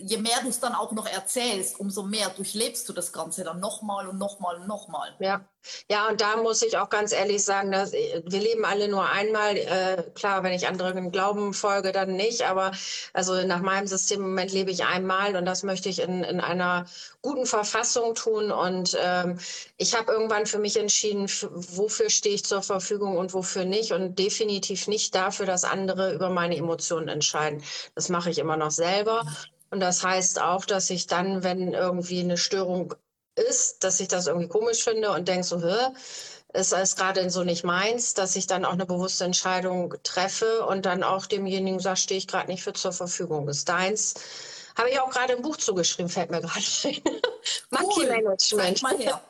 je 0.01 0.17
mehr 0.17 0.41
du 0.41 0.49
es 0.49 0.59
dann 0.59 0.73
auch 0.73 0.91
noch 0.91 1.07
erzählst, 1.07 1.79
umso 1.79 2.03
mehr 2.03 2.29
durchlebst 2.29 2.87
du 2.87 2.93
das 2.93 3.11
Ganze 3.13 3.43
dann 3.43 3.59
nochmal 3.59 4.07
und 4.07 4.17
nochmal 4.17 4.57
und 4.57 4.67
nochmal. 4.67 5.13
Ja. 5.19 5.45
Ja, 5.89 6.07
und 6.09 6.21
da 6.21 6.37
muss 6.37 6.61
ich 6.61 6.77
auch 6.77 6.89
ganz 6.89 7.11
ehrlich 7.11 7.43
sagen, 7.43 7.71
dass 7.71 7.91
wir 7.91 8.39
leben 8.39 8.65
alle 8.65 8.87
nur 8.87 9.09
einmal. 9.09 9.57
Äh, 9.57 10.03
klar, 10.15 10.43
wenn 10.43 10.53
ich 10.53 10.67
anderen 10.67 11.11
Glauben 11.11 11.53
folge, 11.53 11.91
dann 11.91 12.15
nicht. 12.15 12.43
Aber 12.43 12.71
also 13.13 13.41
nach 13.45 13.61
meinem 13.61 13.87
System 13.87 14.21
im 14.21 14.29
Moment 14.29 14.51
lebe 14.51 14.71
ich 14.71 14.85
einmal 14.85 15.35
und 15.35 15.45
das 15.45 15.63
möchte 15.63 15.89
ich 15.89 15.99
in, 15.99 16.23
in 16.23 16.39
einer 16.39 16.85
guten 17.21 17.45
Verfassung 17.45 18.15
tun. 18.15 18.51
Und 18.51 18.97
ähm, 19.01 19.39
ich 19.77 19.95
habe 19.95 20.11
irgendwann 20.11 20.45
für 20.45 20.59
mich 20.59 20.77
entschieden, 20.77 21.27
wofür 21.51 22.09
stehe 22.09 22.35
ich 22.35 22.45
zur 22.45 22.61
Verfügung 22.61 23.17
und 23.17 23.33
wofür 23.33 23.65
nicht. 23.65 23.91
Und 23.91 24.17
definitiv 24.19 24.87
nicht 24.87 25.15
dafür, 25.15 25.45
dass 25.45 25.63
andere 25.63 26.13
über 26.13 26.29
meine 26.29 26.57
Emotionen 26.57 27.07
entscheiden. 27.07 27.63
Das 27.95 28.09
mache 28.09 28.29
ich 28.29 28.39
immer 28.39 28.57
noch 28.57 28.71
selber. 28.71 29.25
Und 29.69 29.81
das 29.81 30.03
heißt 30.03 30.41
auch, 30.41 30.65
dass 30.65 30.89
ich 30.89 31.07
dann, 31.07 31.43
wenn 31.43 31.73
irgendwie 31.73 32.21
eine 32.21 32.37
Störung 32.37 32.93
ist, 33.37 33.83
dass 33.83 33.99
ich 33.99 34.07
das 34.07 34.27
irgendwie 34.27 34.47
komisch 34.47 34.83
finde 34.83 35.11
und 35.11 35.27
denke 35.27 35.43
so, 35.43 35.61
Hä, 35.61 35.93
es 36.53 36.71
ist 36.71 36.97
gerade 36.97 37.29
so 37.29 37.43
nicht 37.43 37.63
meins, 37.63 38.13
dass 38.13 38.35
ich 38.35 38.47
dann 38.47 38.65
auch 38.65 38.73
eine 38.73 38.85
bewusste 38.85 39.25
Entscheidung 39.25 39.93
treffe 40.03 40.65
und 40.65 40.85
dann 40.85 41.03
auch 41.03 41.25
demjenigen 41.25 41.79
sage, 41.79 41.97
stehe 41.97 42.17
ich 42.17 42.27
gerade 42.27 42.47
nicht 42.47 42.63
für 42.63 42.73
zur 42.73 42.93
Verfügung. 42.93 43.47
Ist 43.47 43.69
deins. 43.69 44.15
Habe 44.77 44.89
ich 44.89 44.99
auch 44.99 45.09
gerade 45.09 45.35
ein 45.35 45.41
Buch 45.41 45.57
zugeschrieben, 45.57 46.09
fällt 46.09 46.31
mir 46.31 46.41
gerade 46.41 46.59
ein. 46.83 47.01
Monkey 47.71 48.01
cool. 48.01 48.07
Management. 48.07 48.81
Mal 48.81 48.97
her. 48.97 49.21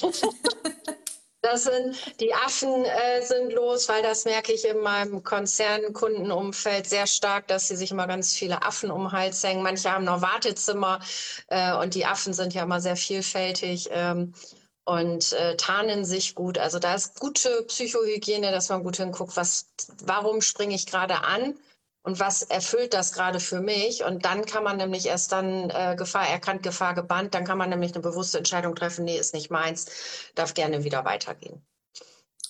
Das 1.44 1.66
sind, 1.66 2.22
die 2.22 2.34
Affen 2.34 2.86
äh, 2.86 3.22
sind 3.22 3.52
los, 3.52 3.90
weil 3.90 4.02
das 4.02 4.24
merke 4.24 4.54
ich 4.54 4.64
in 4.64 4.80
meinem 4.80 5.24
Konzernkundenumfeld 5.24 6.88
sehr 6.88 7.06
stark, 7.06 7.50
dass 7.50 7.68
sie 7.68 7.76
sich 7.76 7.92
immer 7.92 8.08
ganz 8.08 8.34
viele 8.34 8.64
Affen 8.64 8.90
um 8.90 9.04
den 9.04 9.12
Hals 9.12 9.44
hängen. 9.44 9.62
Manche 9.62 9.92
haben 9.92 10.06
noch 10.06 10.22
Wartezimmer 10.22 11.02
äh, 11.48 11.74
und 11.76 11.96
die 11.96 12.06
Affen 12.06 12.32
sind 12.32 12.54
ja 12.54 12.64
immer 12.64 12.80
sehr 12.80 12.96
vielfältig. 12.96 13.90
Ähm, 13.92 14.34
und 14.86 15.34
äh, 15.34 15.56
tarnen 15.58 16.06
sich 16.06 16.34
gut. 16.36 16.58
Also 16.58 16.80
da 16.80 16.96
ist 16.96 17.20
gute 17.20 17.64
Psychohygiene, 17.64 18.52
dass 18.52 18.70
man 18.70 18.84
gut 18.84 18.98
hinguckt, 18.98 19.36
was, 19.36 19.68
warum 20.04 20.42
springe 20.42 20.76
ich 20.76 20.86
gerade 20.86 21.24
an 21.24 21.58
und 22.04 22.20
was 22.20 22.44
erfüllt 22.44 22.94
das 22.94 23.14
gerade 23.14 23.40
für 23.40 23.62
mich? 23.62 24.04
Und 24.04 24.26
dann 24.26 24.46
kann 24.46 24.64
man 24.64 24.78
nämlich 24.78 25.06
erst 25.06 25.32
dann 25.32 25.70
äh, 25.70 25.96
Gefahr 25.98 26.28
erkannt, 26.28 26.62
Gefahr 26.62 26.94
gebannt, 26.94 27.34
dann 27.34 27.46
kann 27.46 27.58
man 27.58 27.70
nämlich 27.70 27.94
eine 27.94 28.02
bewusste 28.02 28.38
Entscheidung 28.38 28.76
treffen, 28.76 29.06
nee, 29.06 29.18
ist 29.18 29.34
nicht 29.34 29.50
meins, 29.50 29.88
darf 30.36 30.54
gerne 30.54 30.84
wieder 30.84 31.06
weitergehen. 31.06 31.66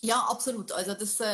Ja, 0.05 0.19
absolut. 0.29 0.73
Also 0.73 0.95
das 0.95 1.21
äh, 1.21 1.33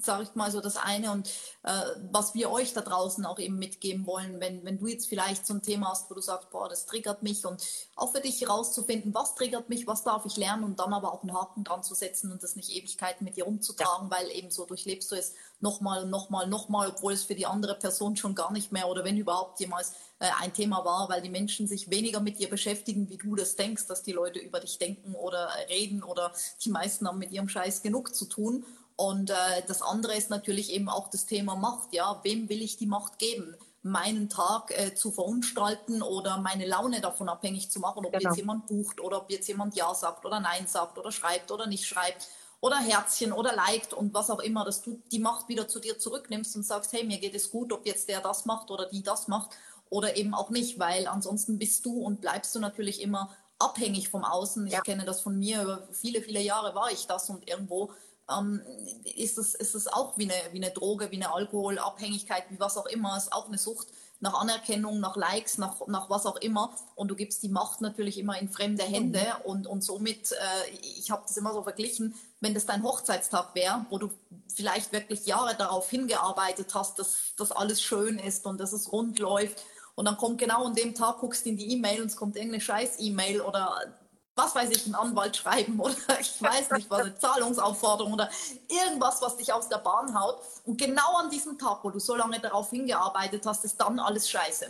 sage 0.00 0.24
ich 0.24 0.34
mal 0.34 0.50
so 0.50 0.60
das 0.60 0.76
eine 0.76 1.12
und 1.12 1.28
äh, 1.62 1.82
was 2.10 2.34
wir 2.34 2.50
euch 2.50 2.72
da 2.72 2.80
draußen 2.80 3.24
auch 3.24 3.38
eben 3.38 3.56
mitgeben 3.56 4.04
wollen, 4.04 4.40
wenn, 4.40 4.64
wenn 4.64 4.78
du 4.78 4.88
jetzt 4.88 5.08
vielleicht 5.08 5.46
so 5.46 5.54
ein 5.54 5.62
Thema 5.62 5.90
hast, 5.90 6.10
wo 6.10 6.14
du 6.14 6.20
sagst, 6.20 6.50
boah, 6.50 6.68
das 6.68 6.86
triggert 6.86 7.22
mich 7.22 7.46
und 7.46 7.64
auch 7.94 8.10
für 8.10 8.20
dich 8.20 8.40
herauszufinden, 8.40 9.14
was 9.14 9.36
triggert 9.36 9.68
mich, 9.68 9.86
was 9.86 10.02
darf 10.02 10.26
ich 10.26 10.36
lernen 10.36 10.64
und 10.64 10.80
dann 10.80 10.92
aber 10.92 11.12
auch 11.12 11.22
einen 11.22 11.34
Haken 11.34 11.62
dran 11.62 11.84
zu 11.84 11.94
setzen 11.94 12.32
und 12.32 12.42
das 12.42 12.56
nicht 12.56 12.70
Ewigkeiten 12.70 13.24
mit 13.24 13.36
dir 13.36 13.46
umzutragen, 13.46 14.08
ja. 14.10 14.16
weil 14.16 14.28
eben 14.32 14.50
so 14.50 14.66
durchlebst 14.66 15.12
du 15.12 15.14
es 15.14 15.34
nochmal 15.60 16.06
nochmal, 16.06 16.46
nochmal, 16.46 16.88
obwohl 16.88 17.12
es 17.12 17.24
für 17.24 17.34
die 17.34 17.46
andere 17.46 17.74
Person 17.74 18.16
schon 18.16 18.34
gar 18.34 18.52
nicht 18.52 18.72
mehr 18.72 18.88
oder 18.88 19.04
wenn 19.04 19.16
überhaupt 19.16 19.60
jemals 19.60 19.92
äh, 20.18 20.28
ein 20.40 20.52
Thema 20.52 20.84
war, 20.84 21.08
weil 21.08 21.22
die 21.22 21.30
Menschen 21.30 21.66
sich 21.66 21.90
weniger 21.90 22.20
mit 22.20 22.38
dir 22.38 22.48
beschäftigen, 22.48 23.08
wie 23.08 23.18
du 23.18 23.34
das 23.36 23.56
denkst, 23.56 23.86
dass 23.86 24.02
die 24.02 24.12
Leute 24.12 24.38
über 24.38 24.60
dich 24.60 24.78
denken 24.78 25.14
oder 25.14 25.50
reden 25.68 26.02
oder 26.02 26.32
die 26.64 26.70
meisten 26.70 27.06
haben 27.06 27.18
mit 27.18 27.32
ihrem 27.32 27.48
Scheiß 27.48 27.82
genug 27.82 28.14
zu 28.14 28.26
tun. 28.26 28.64
Und 28.96 29.30
äh, 29.30 29.34
das 29.66 29.80
andere 29.82 30.14
ist 30.14 30.28
natürlich 30.28 30.72
eben 30.72 30.88
auch 30.88 31.08
das 31.08 31.26
Thema 31.26 31.56
Macht. 31.56 31.92
Ja, 31.92 32.20
wem 32.22 32.48
will 32.48 32.62
ich 32.62 32.76
die 32.76 32.86
Macht 32.86 33.18
geben? 33.18 33.56
meinen 33.82 34.28
Tag 34.28 34.78
äh, 34.78 34.94
zu 34.94 35.10
verunstalten 35.10 36.02
oder 36.02 36.36
meine 36.38 36.66
Laune 36.66 37.00
davon 37.00 37.28
abhängig 37.28 37.70
zu 37.70 37.80
machen, 37.80 38.04
ob 38.04 38.12
genau. 38.12 38.28
jetzt 38.28 38.36
jemand 38.36 38.66
bucht 38.66 39.00
oder 39.00 39.18
ob 39.18 39.30
jetzt 39.30 39.48
jemand 39.48 39.74
Ja 39.74 39.94
sagt 39.94 40.26
oder 40.26 40.38
Nein 40.38 40.66
sagt 40.66 40.98
oder 40.98 41.10
schreibt 41.10 41.50
oder 41.50 41.66
nicht 41.66 41.86
schreibt 41.86 42.28
oder 42.60 42.78
Herzchen 42.78 43.32
oder 43.32 43.54
liked 43.54 43.94
und 43.94 44.12
was 44.12 44.30
auch 44.30 44.40
immer, 44.40 44.64
dass 44.64 44.82
du 44.82 45.00
die 45.10 45.18
Macht 45.18 45.48
wieder 45.48 45.66
zu 45.68 45.80
dir 45.80 45.98
zurücknimmst 45.98 46.56
und 46.56 46.62
sagst, 46.62 46.92
hey, 46.92 47.04
mir 47.04 47.18
geht 47.18 47.34
es 47.34 47.50
gut, 47.50 47.72
ob 47.72 47.86
jetzt 47.86 48.08
der 48.08 48.20
das 48.20 48.44
macht 48.44 48.70
oder 48.70 48.86
die 48.86 49.02
das 49.02 49.28
macht 49.28 49.50
oder 49.88 50.16
eben 50.16 50.34
auch 50.34 50.50
nicht, 50.50 50.78
weil 50.78 51.06
ansonsten 51.06 51.58
bist 51.58 51.84
du 51.86 52.02
und 52.02 52.20
bleibst 52.20 52.54
du 52.54 52.60
natürlich 52.60 53.00
immer 53.00 53.34
abhängig 53.58 54.08
vom 54.08 54.24
Außen. 54.24 54.66
Ich 54.66 54.74
ja. 54.74 54.80
kenne 54.80 55.04
das 55.04 55.20
von 55.20 55.38
mir, 55.38 55.62
über 55.62 55.88
viele, 55.92 56.22
viele 56.22 56.40
Jahre 56.40 56.74
war 56.74 56.90
ich 56.90 57.06
das 57.06 57.30
und 57.30 57.48
irgendwo 57.48 57.92
ähm, 58.30 58.62
ist, 59.04 59.38
es, 59.38 59.54
ist 59.54 59.92
auch 59.92 60.16
wie 60.18 60.30
eine, 60.30 60.52
wie 60.52 60.62
eine 60.62 60.72
Droge, 60.72 61.10
wie 61.10 61.16
eine 61.16 61.32
Alkoholabhängigkeit, 61.32 62.44
wie 62.50 62.60
was 62.60 62.76
auch 62.76 62.86
immer, 62.86 63.16
ist 63.16 63.32
auch 63.32 63.48
eine 63.48 63.58
Sucht 63.58 63.88
nach 64.20 64.34
Anerkennung, 64.34 65.00
nach 65.00 65.16
Likes, 65.16 65.58
nach, 65.58 65.86
nach 65.86 66.10
was 66.10 66.26
auch 66.26 66.36
immer. 66.36 66.70
Und 66.94 67.08
du 67.08 67.16
gibst 67.16 67.42
die 67.42 67.48
Macht 67.48 67.80
natürlich 67.80 68.18
immer 68.18 68.38
in 68.38 68.50
fremde 68.50 68.84
Hände. 68.84 69.20
Mhm. 69.20 69.44
Und, 69.44 69.66
und 69.66 69.82
somit, 69.82 70.32
äh, 70.32 70.70
ich 70.98 71.10
habe 71.10 71.22
das 71.26 71.36
immer 71.36 71.52
so 71.54 71.62
verglichen, 71.62 72.14
wenn 72.40 72.54
das 72.54 72.66
dein 72.66 72.82
Hochzeitstag 72.82 73.54
wäre, 73.54 73.86
wo 73.88 73.98
du 73.98 74.10
vielleicht 74.54 74.92
wirklich 74.92 75.26
Jahre 75.26 75.54
darauf 75.54 75.88
hingearbeitet 75.90 76.74
hast, 76.74 76.98
dass 76.98 77.34
das 77.36 77.50
alles 77.50 77.82
schön 77.82 78.18
ist 78.18 78.46
und 78.46 78.60
dass 78.60 78.72
es 78.72 78.92
rund 78.92 79.18
läuft. 79.18 79.64
Und 79.94 80.04
dann 80.04 80.16
kommt 80.16 80.38
genau 80.38 80.66
an 80.66 80.74
dem 80.74 80.94
Tag, 80.94 81.18
guckst 81.18 81.46
in 81.46 81.56
die 81.56 81.72
E-Mail 81.72 82.02
und 82.02 82.08
es 82.08 82.16
kommt 82.16 82.36
irgendeine 82.36 82.62
Scheiß-E-Mail 82.62 83.40
oder 83.40 83.98
was 84.40 84.54
weiß 84.54 84.70
ich, 84.70 84.86
einen 84.86 84.94
Anwalt 84.94 85.36
schreiben 85.36 85.78
oder 85.78 85.94
ich 86.20 86.40
weiß 86.40 86.70
nicht, 86.72 86.90
was 86.90 87.00
eine 87.00 87.18
Zahlungsaufforderung 87.18 88.14
oder 88.14 88.30
irgendwas, 88.68 89.20
was 89.20 89.36
dich 89.36 89.52
aus 89.52 89.68
der 89.68 89.78
Bahn 89.78 90.18
haut. 90.18 90.40
Und 90.64 90.78
genau 90.78 91.16
an 91.16 91.30
diesem 91.30 91.58
Tag, 91.58 91.80
wo 91.82 91.90
du 91.90 91.98
so 91.98 92.14
lange 92.14 92.40
darauf 92.40 92.70
hingearbeitet 92.70 93.44
hast, 93.46 93.64
ist 93.64 93.80
dann 93.80 93.98
alles 93.98 94.28
scheiße. 94.30 94.66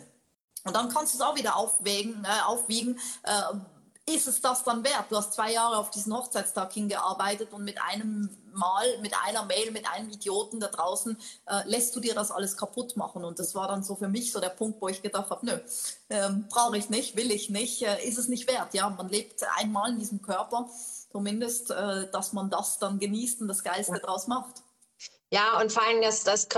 Und 0.65 0.77
dann 0.77 0.89
kannst 0.89 1.15
du 1.15 1.19
es 1.19 1.23
auch 1.23 1.37
wieder 1.37 1.57
aufwägen, 1.57 2.25
äh, 2.25 2.43
aufwiegen. 2.47 3.01
Äh, 3.23 3.43
ist 4.15 4.29
es 4.29 4.41
das 4.41 4.65
dann 4.65 4.85
wert? 4.85 5.07
Du 5.11 5.17
hast 5.17 5.33
zwei 5.33 5.53
Jahre 5.53 5.77
auf 5.77 5.91
diesen 5.91 6.15
Hochzeitstag 6.15 6.73
hingearbeitet 6.73 7.53
und 7.53 7.65
mit 7.65 7.81
einem 7.81 8.31
Mal, 8.53 8.99
mit 9.01 9.13
einer 9.25 9.45
Mail, 9.45 9.71
mit 9.71 9.87
einem 9.89 10.11
Idioten 10.11 10.59
da 10.59 10.69
draußen, 10.69 11.17
äh, 11.47 11.69
lässt 11.69 11.95
du 11.95 12.01
dir 12.01 12.15
das 12.15 12.31
alles 12.31 12.57
kaputt 12.57 12.97
machen. 12.97 13.25
Und 13.25 13.39
das 13.39 13.55
war 13.55 13.69
dann 13.69 13.83
so 13.85 13.95
für 13.95 14.09
mich 14.09 14.33
so 14.33 14.41
der 14.41 14.49
Punkt, 14.49 14.83
wo 14.83 14.89
ich 14.89 15.03
gedacht 15.03 15.31
habe, 15.31 15.47
nö, 15.47 15.59
ähm, 16.11 16.47
brauche 16.49 16.77
ich 16.77 16.91
nicht, 16.91 17.17
will 17.17 17.31
ich 17.31 17.51
nicht, 17.51 17.83
äh, 17.83 18.05
ist 18.07 18.19
es 18.19 18.29
nicht 18.29 18.49
wert. 18.49 18.75
Ja, 18.75 18.91
man 18.91 19.09
lebt 19.09 19.41
einmal 19.57 19.91
in 19.91 19.99
diesem 19.99 20.21
Körper, 20.21 20.69
zumindest, 21.13 21.71
äh, 21.71 22.11
dass 22.11 22.33
man 22.33 22.51
das 22.51 22.79
dann 22.79 22.99
genießt 22.99 23.41
und 23.41 23.49
das 23.49 23.63
Geiste 23.63 23.93
ja. 23.93 23.99
draus 23.99 24.27
macht. 24.27 24.63
Ja, 25.33 25.61
und 25.61 25.71
vor 25.71 25.85
allem, 25.85 26.03
das, 26.03 26.25
das, 26.25 26.49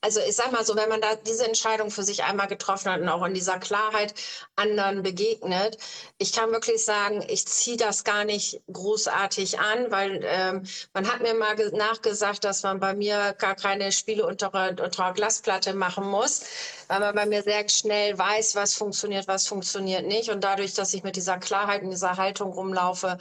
also 0.00 0.20
ich 0.20 0.36
sag 0.36 0.52
mal 0.52 0.64
so, 0.64 0.76
wenn 0.76 0.88
man 0.88 1.00
da 1.00 1.16
diese 1.16 1.44
Entscheidung 1.44 1.90
für 1.90 2.04
sich 2.04 2.22
einmal 2.22 2.46
getroffen 2.46 2.92
hat 2.92 3.00
und 3.00 3.08
auch 3.08 3.24
in 3.24 3.34
dieser 3.34 3.58
Klarheit 3.58 4.14
anderen 4.54 5.02
begegnet, 5.02 5.76
ich 6.18 6.32
kann 6.32 6.52
wirklich 6.52 6.84
sagen, 6.84 7.24
ich 7.28 7.48
ziehe 7.48 7.76
das 7.76 8.04
gar 8.04 8.24
nicht 8.24 8.60
großartig 8.72 9.58
an, 9.58 9.90
weil 9.90 10.20
ähm, 10.24 10.62
man 10.94 11.12
hat 11.12 11.20
mir 11.22 11.34
mal 11.34 11.56
nachgesagt, 11.72 12.44
dass 12.44 12.62
man 12.62 12.78
bei 12.78 12.94
mir 12.94 13.34
gar 13.38 13.56
keine 13.56 13.90
Spiele 13.90 14.24
unter, 14.24 14.52
unter 14.70 15.12
Glasplatte 15.14 15.74
machen 15.74 16.06
muss, 16.08 16.42
weil 16.86 17.00
man 17.00 17.16
bei 17.16 17.26
mir 17.26 17.42
sehr 17.42 17.68
schnell 17.68 18.16
weiß, 18.16 18.54
was 18.54 18.74
funktioniert, 18.74 19.26
was 19.26 19.48
funktioniert 19.48 20.06
nicht. 20.06 20.30
Und 20.30 20.44
dadurch, 20.44 20.74
dass 20.74 20.94
ich 20.94 21.02
mit 21.02 21.16
dieser 21.16 21.38
Klarheit 21.38 21.82
und 21.82 21.90
dieser 21.90 22.16
Haltung 22.18 22.52
rumlaufe, 22.52 23.18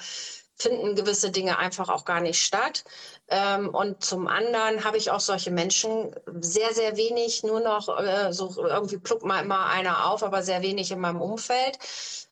finden 0.61 0.95
gewisse 0.95 1.31
Dinge 1.31 1.57
einfach 1.57 1.89
auch 1.89 2.05
gar 2.05 2.21
nicht 2.21 2.41
statt. 2.41 2.83
Ähm, 3.27 3.69
und 3.69 4.03
zum 4.03 4.27
anderen 4.27 4.83
habe 4.83 4.97
ich 4.97 5.11
auch 5.11 5.19
solche 5.19 5.51
Menschen 5.51 6.15
sehr, 6.39 6.73
sehr 6.73 6.97
wenig, 6.97 7.43
nur 7.43 7.59
noch 7.59 7.89
äh, 7.99 8.31
so 8.33 8.53
irgendwie 8.57 8.97
pluckt 8.97 9.23
mal 9.23 9.43
immer 9.43 9.65
einer 9.67 10.09
auf, 10.11 10.23
aber 10.23 10.43
sehr 10.43 10.61
wenig 10.61 10.91
in 10.91 10.99
meinem 10.99 11.21
Umfeld. 11.21 11.77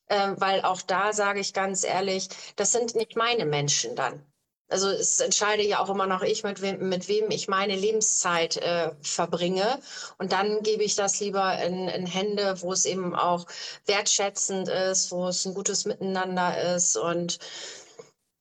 Äh, 0.08 0.34
weil 0.38 0.62
auch 0.64 0.82
da 0.82 1.14
sage 1.14 1.40
ich 1.40 1.54
ganz 1.54 1.84
ehrlich, 1.84 2.30
das 2.56 2.72
sind 2.72 2.96
nicht 2.96 3.16
meine 3.16 3.46
Menschen 3.46 3.96
dann. 3.96 4.24
Also 4.70 4.90
es 4.90 5.20
entscheide 5.20 5.64
ja 5.66 5.80
auch 5.80 5.90
immer 5.90 6.06
noch 6.06 6.22
ich, 6.22 6.44
mit 6.44 6.62
wem, 6.62 6.90
mit 6.90 7.08
wem 7.08 7.32
ich 7.32 7.48
meine 7.48 7.76
Lebenszeit 7.76 8.58
äh, 8.58 8.92
verbringe. 9.02 9.80
Und 10.20 10.32
dann 10.32 10.62
gebe 10.62 10.84
ich 10.84 10.96
das 10.96 11.20
lieber 11.20 11.60
in, 11.64 11.88
in 11.88 12.06
Hände, 12.06 12.62
wo 12.62 12.72
es 12.72 12.86
eben 12.86 13.16
auch 13.16 13.46
wertschätzend 13.88 14.70
ist, 14.70 15.12
wo 15.12 15.28
es 15.28 15.46
ein 15.46 15.56
gutes 15.56 15.86
Miteinander 15.86 16.76
ist 16.76 16.98
und 16.98 17.40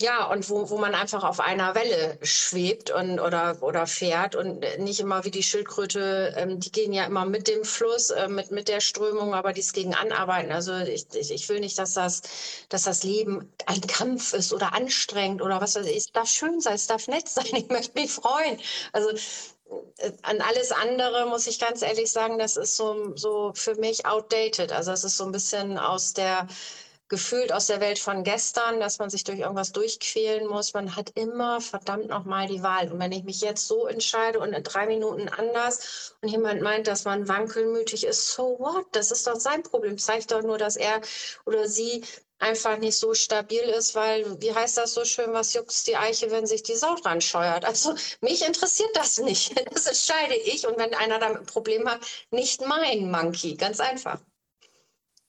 ja, 0.01 0.31
und 0.31 0.49
wo, 0.49 0.71
wo 0.71 0.79
man 0.79 0.95
einfach 0.95 1.25
auf 1.25 1.41
einer 1.41 1.75
Welle 1.75 2.19
schwebt 2.23 2.91
und, 2.91 3.19
oder, 3.19 3.57
oder 3.63 3.87
fährt 3.89 4.37
und 4.37 4.61
nicht 4.79 5.01
immer 5.01 5.25
wie 5.25 5.33
die 5.33 5.43
Schildkröte, 5.43 6.35
ähm, 6.37 6.61
die 6.61 6.71
gehen 6.71 6.93
ja 6.93 7.05
immer 7.05 7.25
mit 7.25 7.49
dem 7.49 7.65
Fluss, 7.65 8.11
äh, 8.11 8.29
mit, 8.29 8.53
mit 8.53 8.69
der 8.69 8.81
Strömung, 8.81 9.35
aber 9.35 9.53
dies 9.53 9.73
gegen 9.73 9.95
anarbeiten. 9.95 10.53
Also 10.53 10.77
ich, 10.77 11.07
ich, 11.15 11.33
ich 11.33 11.49
will 11.49 11.59
nicht, 11.59 11.79
dass 11.79 11.95
das, 11.95 12.23
dass 12.69 12.85
das 12.85 13.03
Leben 13.03 13.53
ein 13.67 13.81
Kampf 13.81 14.35
ist 14.35 14.53
oder 14.53 14.73
anstrengend 14.73 15.43
oder 15.43 15.61
was 15.61 15.75
weiß 15.75 15.87
ich. 15.87 15.97
Es 15.97 16.13
darf 16.13 16.29
schön 16.29 16.61
sein, 16.61 16.75
es 16.75 16.87
darf 16.87 17.09
nett 17.09 17.29
sein, 17.29 17.47
ich 17.53 17.69
möchte 17.69 17.99
mich 17.99 18.13
freuen. 18.13 18.61
Also 18.93 19.11
äh, 19.99 20.13
an 20.23 20.41
alles 20.43 20.71
andere 20.71 21.27
muss 21.27 21.49
ich 21.49 21.59
ganz 21.59 21.83
ehrlich 21.83 22.13
sagen, 22.13 22.39
das 22.39 22.57
ist 22.57 22.77
so, 22.77 23.17
so 23.17 23.53
für 23.55 23.75
mich 23.75 24.07
outdated. 24.07 24.71
Also 24.71 24.93
es 24.93 25.03
ist 25.03 25.17
so 25.17 25.25
ein 25.25 25.33
bisschen 25.33 25.77
aus 25.77 26.13
der 26.13 26.47
gefühlt 27.09 27.53
aus 27.53 27.67
der 27.67 27.81
Welt 27.81 27.99
von 27.99 28.23
gestern, 28.23 28.81
dass 28.81 28.99
man 28.99 29.11
sich 29.11 29.25
durch 29.25 29.41
irgendwas 29.41 29.73
durchquälen 29.73 30.47
muss. 30.47 30.75
Man 30.75 30.95
hat 30.95 31.11
immer 31.15 31.61
verdammt 31.61 32.09
nochmal 32.09 32.47
die 32.47 32.63
Wahl. 32.63 32.93
Und 32.93 33.01
wenn 33.01 33.13
ich 33.13 33.25
mich 33.25 33.41
jetzt 33.41 33.67
so 33.67 33.87
entscheide 33.87 34.39
und 34.41 34.53
in 34.53 34.63
drei 34.63 34.87
Minuten 34.87 35.29
anders 35.29 36.17
und 36.21 36.29
jemand 36.29 36.61
meint, 36.63 36.87
dass 36.87 37.05
man 37.05 37.29
wankelmütig 37.29 38.05
ist, 38.05 38.33
so 38.33 38.59
what? 38.59 38.87
Das 38.93 39.11
ist 39.11 39.27
doch 39.27 39.41
sein 39.41 39.63
Problem. 39.63 39.99
Zeigt 39.99 40.31
doch 40.31 40.43
nur, 40.43 40.59
dass 40.59 40.77
er 40.77 41.01
oder 41.47 41.69
sie 41.69 42.05
einfach 42.39 42.79
nicht 42.79 42.97
so 42.97 43.15
stabil 43.15 43.63
ist, 43.63 43.95
weil, 43.95 44.41
wie 44.41 44.55
heißt 44.55 44.77
das 44.77 44.95
so 44.95 45.05
schön, 45.05 45.33
was 45.33 45.55
juckt 45.55 45.87
die 45.87 45.97
Eiche, 45.97 46.31
wenn 46.31 46.47
sich 46.47 46.63
die 46.63 46.77
Sau 46.77 46.95
dran 46.97 47.21
scheuert? 47.21 47.65
Also 47.65 47.95
mich 48.21 48.47
interessiert 48.47 48.91
das 48.95 49.19
nicht. 49.19 49.55
Das 49.73 49.87
entscheide 49.87 50.35
ich 50.35 50.67
und 50.67 50.79
wenn 50.79 50.95
einer 50.95 51.19
damit 51.19 51.39
ein 51.39 51.47
Problem 51.47 51.89
hat, 51.89 52.01
nicht 52.31 52.61
mein 52.67 53.11
Monkey. 53.11 53.55
Ganz 53.55 53.81
einfach. 53.81 54.21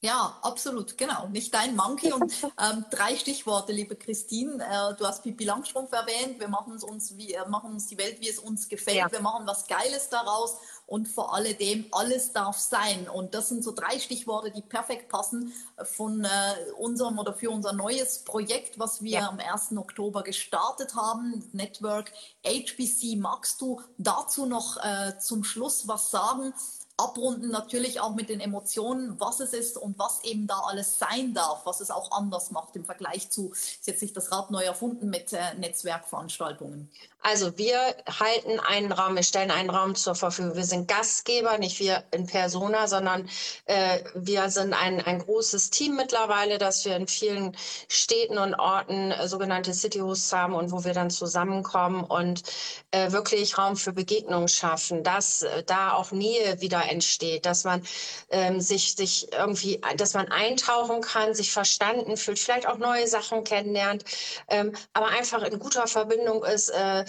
Ja, 0.02 0.38
absolut, 0.44 0.98
genau. 0.98 1.28
Nicht 1.28 1.54
dein 1.54 1.76
Monkey. 1.76 2.14
Und 2.14 2.32
ähm, 2.44 2.86
drei 2.90 3.18
Stichworte, 3.18 3.74
liebe 3.74 3.98
Christine. 3.98 4.64
Äh, 4.64 4.96
du 4.96 5.06
hast 5.06 5.24
Pipi 5.24 5.44
Langstrumpf 5.44 5.92
erwähnt. 5.92 6.40
Wir 6.40 6.48
machen 6.48 6.82
uns, 6.82 7.18
wie, 7.18 7.34
äh, 7.34 7.48
machen 7.50 7.74
uns 7.74 7.88
die 7.88 7.98
Welt, 7.98 8.22
wie 8.22 8.30
es 8.30 8.40
uns 8.40 8.70
gefällt. 8.70 8.98
Ja. 8.98 9.12
Wir 9.12 9.20
machen 9.20 9.46
was 9.46 9.68
Geiles 9.68 10.08
daraus. 10.08 10.56
Und 10.86 11.08
vor 11.08 11.36
alledem, 11.36 11.86
alles 11.92 12.32
darf 12.32 12.58
sein. 12.58 13.10
Und 13.10 13.34
das 13.36 13.50
sind 13.50 13.64
so 13.64 13.74
drei 13.74 14.00
Stichworte, 14.00 14.52
die 14.52 14.62
perfekt 14.62 15.10
passen 15.10 15.54
von 15.84 16.24
äh, 16.24 16.30
unserem 16.78 17.20
oder 17.20 17.34
für 17.34 17.52
unser 17.52 17.74
neues 17.74 18.20
Projekt, 18.20 18.80
was 18.80 19.04
wir 19.04 19.20
ja. 19.20 19.28
am 19.28 19.38
1. 19.38 19.78
Oktober 19.78 20.24
gestartet 20.24 20.96
haben. 20.96 21.44
Network 21.52 22.14
HBC. 22.46 23.18
Magst 23.18 23.60
du 23.60 23.82
dazu 23.98 24.46
noch 24.46 24.78
äh, 24.78 25.20
zum 25.20 25.44
Schluss 25.44 25.90
was 25.90 26.10
sagen? 26.10 26.54
Abrunden 27.00 27.50
natürlich 27.50 28.00
auch 28.02 28.14
mit 28.14 28.30
den 28.30 28.40
Emotionen, 28.42 29.20
was 29.20 29.40
es 29.40 29.54
ist 29.54 29.78
und 29.78 29.98
was 29.98 30.24
eben 30.24 30.48
da 30.48 30.60
alles 30.60 31.00
sein 31.00 31.34
darf, 31.34 31.66
was 31.66 31.80
es 31.80 31.92
auch 31.92 32.12
anders 32.12 32.52
macht 32.52 32.76
im 32.76 32.86
Vergleich 32.86 33.30
zu, 33.30 33.52
ist 33.54 33.88
jetzt 33.88 34.02
nicht 34.02 34.16
das 34.16 34.32
Rad 34.32 34.52
neu 34.52 34.64
erfunden 34.64 35.10
mit 35.10 35.34
äh, 35.34 35.54
Netzwerkveranstaltungen. 35.58 36.90
Also 37.22 37.58
wir 37.58 37.78
halten 38.08 38.62
einen 38.62 38.94
Raum, 38.94 39.16
wir 39.16 39.24
stellen 39.24 39.52
einen 39.52 39.70
Raum 39.70 39.96
zur 39.96 40.16
Verfügung. 40.16 40.56
Wir 40.56 40.64
sind 40.64 40.88
Gastgeber, 40.88 41.58
nicht 41.58 41.80
wir 41.80 42.04
in 42.12 42.26
Persona, 42.28 42.88
sondern 42.88 43.28
äh, 43.66 44.00
wir 44.16 44.50
sind 44.50 44.74
ein, 44.74 45.02
ein 45.02 45.20
großes 45.20 45.70
Team 45.70 45.98
mittlerweile, 45.98 46.58
dass 46.58 46.86
wir 46.86 46.96
in 46.96 47.08
vielen 47.08 47.58
Städten 47.90 48.38
und 48.38 48.56
Orten 48.56 49.12
äh, 49.12 49.28
sogenannte 49.28 49.74
City 49.74 50.00
Hosts 50.00 50.32
haben 50.32 50.54
und 50.54 50.72
wo 50.72 50.86
wir 50.86 50.94
dann 50.94 51.10
zusammenkommen 51.10 52.06
und 52.06 52.44
äh, 52.92 53.12
wirklich 53.12 53.58
Raum 53.58 53.76
für 53.76 53.92
Begegnungen 53.92 54.48
schaffen, 54.48 55.04
dass 55.04 55.42
äh, 55.42 55.64
da 55.64 55.94
auch 55.94 56.12
Nähe 56.12 56.62
wieder 56.62 56.89
entsteht, 56.90 57.46
dass 57.46 57.64
man 57.64 57.84
ähm, 58.30 58.60
sich, 58.60 58.96
sich 58.96 59.32
irgendwie, 59.34 59.82
dass 59.98 60.14
man 60.14 60.28
eintauchen 60.30 61.02
kann, 61.02 61.34
sich 61.34 61.52
verstanden 61.52 62.18
fühlt, 62.18 62.40
vielleicht 62.40 62.68
auch 62.68 62.78
neue 62.78 63.08
Sachen 63.08 63.44
kennenlernt, 63.44 64.04
ähm, 64.50 64.74
aber 64.94 65.08
einfach 65.08 65.44
in 65.44 65.60
guter 65.60 65.88
Verbindung 65.88 66.44
ist. 66.44 66.70
Äh, 66.70 67.06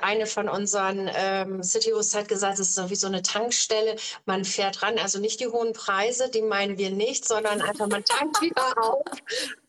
eine 0.00 0.26
von 0.26 0.48
unseren 0.48 1.10
ähm, 1.12 1.62
Cityos 1.62 2.14
hat 2.14 2.28
gesagt, 2.28 2.60
es 2.60 2.68
ist 2.68 2.74
so 2.76 2.88
wie 2.88 2.94
so 2.94 3.08
eine 3.08 3.22
Tankstelle. 3.22 3.96
Man 4.26 4.44
fährt 4.44 4.80
ran, 4.82 4.98
also 4.98 5.18
nicht 5.18 5.40
die 5.40 5.48
hohen 5.48 5.72
Preise, 5.72 6.28
die 6.30 6.42
meinen 6.42 6.78
wir 6.78 6.90
nicht, 6.90 7.26
sondern 7.26 7.60
einfach 7.60 7.88
man 7.88 8.04
tankt 8.04 8.40
wieder 8.40 8.78
auf 8.78 9.02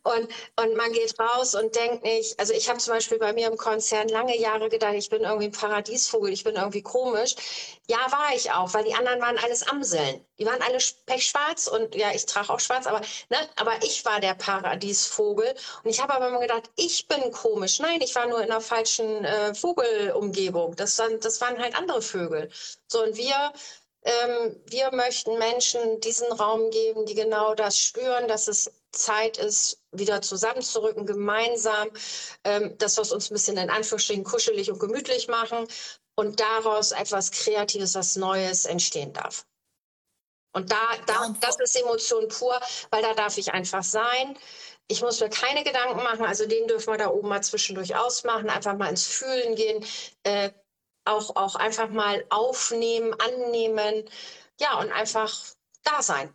und, 0.03 0.27
und 0.57 0.75
man 0.75 0.91
geht 0.91 1.17
raus 1.17 1.55
und 1.55 1.75
denkt 1.75 2.03
nicht, 2.03 2.37
also 2.37 2.53
ich 2.53 2.67
habe 2.67 2.79
zum 2.79 2.93
Beispiel 2.93 3.17
bei 3.17 3.31
mir 3.31 3.47
im 3.47 3.55
Konzern 3.55 4.09
lange 4.09 4.37
Jahre 4.37 4.67
gedacht, 4.67 4.95
ich 4.95 5.09
bin 5.09 5.23
irgendwie 5.23 5.45
ein 5.45 5.51
Paradiesvogel, 5.51 6.33
ich 6.33 6.43
bin 6.43 6.55
irgendwie 6.55 6.81
komisch. 6.81 7.35
Ja, 7.87 7.99
war 8.11 8.35
ich 8.35 8.51
auch, 8.51 8.73
weil 8.73 8.83
die 8.83 8.93
anderen 8.93 9.21
waren 9.21 9.37
alles 9.37 9.63
Amseln. 9.63 10.25
Die 10.39 10.45
waren 10.45 10.61
alle 10.61 10.77
pechschwarz 11.05 11.67
und 11.67 11.95
ja, 11.95 12.11
ich 12.13 12.25
trage 12.25 12.49
auch 12.49 12.59
schwarz, 12.59 12.85
aber, 12.85 12.99
ne, 13.29 13.37
aber 13.55 13.81
ich 13.83 14.03
war 14.03 14.19
der 14.19 14.33
Paradiesvogel. 14.33 15.55
Und 15.83 15.89
ich 15.89 16.01
habe 16.01 16.13
aber 16.13 16.27
immer 16.27 16.39
gedacht, 16.39 16.69
ich 16.75 17.07
bin 17.07 17.31
komisch. 17.31 17.79
Nein, 17.79 18.01
ich 18.01 18.13
war 18.15 18.27
nur 18.27 18.39
in 18.41 18.51
einer 18.51 18.61
falschen 18.61 19.23
äh, 19.23 19.55
Vogelumgebung. 19.55 20.75
Das, 20.75 20.99
waren, 20.99 21.19
das 21.21 21.39
waren 21.39 21.57
halt 21.59 21.77
andere 21.77 22.01
Vögel. 22.01 22.49
So, 22.87 23.03
und 23.03 23.15
wir 23.15 23.53
ähm, 24.05 24.61
wir 24.65 24.91
möchten 24.91 25.37
Menschen 25.37 26.01
diesen 26.01 26.29
Raum 26.33 26.69
geben, 26.71 27.05
die 27.05 27.15
genau 27.15 27.55
das 27.55 27.77
spüren, 27.77 28.27
dass 28.27 28.49
es 28.49 28.69
Zeit 28.91 29.37
ist, 29.37 29.82
wieder 29.93 30.21
zusammenzurücken, 30.21 31.05
gemeinsam 31.05 31.89
ähm, 32.43 32.75
das, 32.77 32.97
was 32.97 33.11
uns 33.11 33.29
ein 33.29 33.33
bisschen 33.35 33.57
in 33.57 33.69
Anführungsstrichen 33.69 34.23
kuschelig 34.23 34.71
und 34.71 34.79
gemütlich 34.79 35.27
machen 35.27 35.67
und 36.15 36.39
daraus 36.39 36.91
etwas 36.91 37.31
Kreatives, 37.31 37.95
was 37.95 38.15
Neues 38.15 38.65
entstehen 38.65 39.13
darf. 39.13 39.45
Und 40.55 40.71
da, 40.71 40.97
da, 41.07 41.35
das 41.41 41.59
ist 41.59 41.75
Emotion 41.75 42.27
pur, 42.27 42.59
weil 42.91 43.01
da 43.01 43.13
darf 43.13 43.37
ich 43.37 43.53
einfach 43.53 43.83
sein. 43.83 44.37
Ich 44.87 45.01
muss 45.01 45.19
mir 45.19 45.29
keine 45.29 45.63
Gedanken 45.63 46.03
machen, 46.03 46.25
also 46.25 46.45
den 46.45 46.67
dürfen 46.67 46.93
wir 46.93 46.97
da 46.97 47.09
oben 47.09 47.29
mal 47.29 47.41
zwischendurch 47.41 47.95
ausmachen, 47.95 48.49
einfach 48.49 48.77
mal 48.77 48.89
ins 48.89 49.07
Fühlen 49.07 49.55
gehen, 49.55 49.83
äh, 50.23 50.51
auch, 51.05 51.35
auch 51.35 51.55
einfach 51.55 51.89
mal 51.89 52.25
aufnehmen, 52.29 53.13
annehmen, 53.19 54.07
ja, 54.59 54.79
und 54.79 54.91
einfach 54.91 55.33
da 55.83 56.01
sein. 56.01 56.33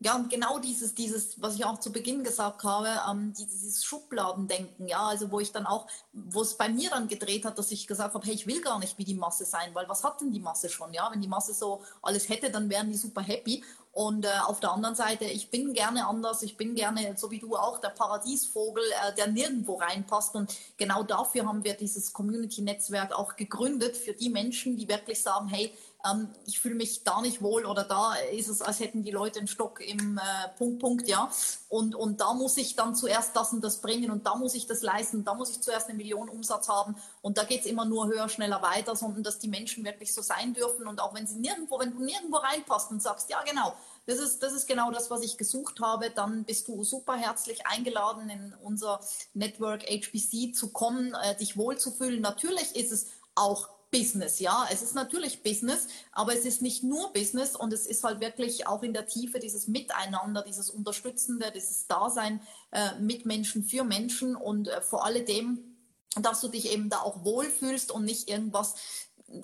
Ja, 0.00 0.14
und 0.14 0.30
genau 0.30 0.60
dieses, 0.60 0.94
dieses, 0.94 1.42
was 1.42 1.56
ich 1.56 1.64
auch 1.64 1.80
zu 1.80 1.90
Beginn 1.90 2.22
gesagt 2.22 2.62
habe, 2.62 2.88
ähm, 3.10 3.32
dieses 3.36 3.84
Schubladendenken, 3.84 4.86
ja, 4.86 5.00
also 5.08 5.32
wo 5.32 5.40
ich 5.40 5.50
dann 5.50 5.66
auch, 5.66 5.88
wo 6.12 6.42
es 6.42 6.56
bei 6.56 6.68
mir 6.68 6.88
dann 6.90 7.08
gedreht 7.08 7.44
hat, 7.44 7.58
dass 7.58 7.72
ich 7.72 7.88
gesagt 7.88 8.14
habe, 8.14 8.24
hey, 8.24 8.34
ich 8.34 8.46
will 8.46 8.60
gar 8.60 8.78
nicht 8.78 8.96
wie 8.96 9.04
die 9.04 9.14
Masse 9.14 9.44
sein, 9.44 9.74
weil 9.74 9.88
was 9.88 10.04
hat 10.04 10.20
denn 10.20 10.30
die 10.30 10.38
Masse 10.38 10.68
schon, 10.68 10.94
ja? 10.94 11.10
Wenn 11.10 11.20
die 11.20 11.26
Masse 11.26 11.52
so 11.52 11.82
alles 12.00 12.28
hätte, 12.28 12.50
dann 12.52 12.70
wären 12.70 12.88
die 12.90 12.96
super 12.96 13.22
happy. 13.22 13.64
Und 13.90 14.24
äh, 14.24 14.28
auf 14.46 14.60
der 14.60 14.70
anderen 14.70 14.94
Seite, 14.94 15.24
ich 15.24 15.50
bin 15.50 15.72
gerne 15.72 16.06
anders, 16.06 16.42
ich 16.42 16.56
bin 16.56 16.76
gerne, 16.76 17.16
so 17.16 17.32
wie 17.32 17.40
du 17.40 17.56
auch, 17.56 17.80
der 17.80 17.88
Paradiesvogel, 17.88 18.84
äh, 18.84 19.14
der 19.16 19.26
nirgendwo 19.26 19.74
reinpasst. 19.74 20.36
Und 20.36 20.54
genau 20.76 21.02
dafür 21.02 21.46
haben 21.46 21.64
wir 21.64 21.74
dieses 21.74 22.12
Community-Netzwerk 22.12 23.12
auch 23.12 23.34
gegründet, 23.34 23.96
für 23.96 24.12
die 24.12 24.30
Menschen, 24.30 24.76
die 24.76 24.88
wirklich 24.88 25.20
sagen, 25.20 25.48
hey, 25.48 25.72
ähm, 26.04 26.28
ich 26.46 26.60
fühle 26.60 26.74
mich 26.74 27.04
da 27.04 27.20
nicht 27.20 27.42
wohl 27.42 27.64
oder 27.64 27.84
da 27.84 28.14
ist 28.32 28.48
es, 28.48 28.62
als 28.62 28.80
hätten 28.80 29.02
die 29.02 29.10
Leute 29.10 29.38
einen 29.38 29.48
Stock 29.48 29.80
im 29.80 30.18
äh, 30.18 30.48
Punkt, 30.56 30.80
Punkt, 30.80 31.08
ja. 31.08 31.30
Und, 31.68 31.94
und 31.94 32.20
da 32.20 32.34
muss 32.34 32.56
ich 32.56 32.76
dann 32.76 32.94
zuerst 32.94 33.36
das 33.36 33.52
und 33.52 33.62
das 33.62 33.80
bringen 33.80 34.10
und 34.10 34.26
da 34.26 34.36
muss 34.36 34.54
ich 34.54 34.66
das 34.66 34.82
leisten, 34.82 35.24
da 35.24 35.34
muss 35.34 35.50
ich 35.50 35.60
zuerst 35.60 35.88
eine 35.88 35.96
Million 35.96 36.28
Umsatz 36.28 36.68
haben 36.68 36.96
und 37.20 37.36
da 37.36 37.44
geht 37.44 37.60
es 37.60 37.66
immer 37.66 37.84
nur 37.84 38.06
höher, 38.06 38.28
schneller 38.28 38.62
weiter, 38.62 38.96
sondern 38.96 39.22
dass 39.22 39.38
die 39.38 39.48
Menschen 39.48 39.84
wirklich 39.84 40.14
so 40.14 40.22
sein 40.22 40.54
dürfen 40.54 40.86
und 40.86 41.00
auch 41.00 41.14
wenn 41.14 41.26
sie 41.26 41.38
nirgendwo, 41.38 41.78
wenn 41.78 41.92
du 41.92 42.02
nirgendwo 42.02 42.36
reinpasst 42.36 42.90
und 42.90 43.02
sagst, 43.02 43.28
ja 43.28 43.42
genau, 43.42 43.74
das 44.06 44.18
ist, 44.18 44.42
das 44.42 44.54
ist 44.54 44.66
genau 44.66 44.90
das, 44.90 45.10
was 45.10 45.22
ich 45.22 45.36
gesucht 45.36 45.80
habe. 45.80 46.10
Dann 46.10 46.44
bist 46.44 46.66
du 46.68 46.82
super 46.82 47.14
herzlich 47.14 47.66
eingeladen, 47.66 48.30
in 48.30 48.54
unser 48.62 49.00
Network 49.34 49.82
HBC 49.82 50.54
zu 50.54 50.72
kommen, 50.72 51.14
äh, 51.14 51.36
dich 51.36 51.58
wohlzufühlen. 51.58 52.22
Natürlich 52.22 52.74
ist 52.74 52.90
es 52.90 53.08
auch 53.34 53.68
Business, 53.90 54.38
ja. 54.38 54.66
Es 54.70 54.82
ist 54.82 54.94
natürlich 54.94 55.42
Business, 55.42 55.86
aber 56.12 56.34
es 56.34 56.44
ist 56.44 56.62
nicht 56.62 56.82
nur 56.82 57.12
Business 57.12 57.56
und 57.56 57.72
es 57.72 57.86
ist 57.86 58.04
halt 58.04 58.20
wirklich 58.20 58.66
auch 58.66 58.82
in 58.82 58.92
der 58.92 59.06
Tiefe 59.06 59.38
dieses 59.38 59.66
Miteinander, 59.66 60.42
dieses 60.42 60.70
Unterstützende, 60.70 61.50
dieses 61.54 61.86
Dasein 61.86 62.40
äh, 62.70 62.98
mit 63.00 63.24
Menschen 63.24 63.64
für 63.64 63.84
Menschen 63.84 64.36
und 64.36 64.68
äh, 64.68 64.82
vor 64.82 65.04
alledem, 65.04 65.76
dass 66.20 66.40
du 66.40 66.48
dich 66.48 66.70
eben 66.72 66.90
da 66.90 67.00
auch 67.00 67.24
wohlfühlst 67.24 67.90
und 67.90 68.04
nicht 68.04 68.28
irgendwas 68.28 68.74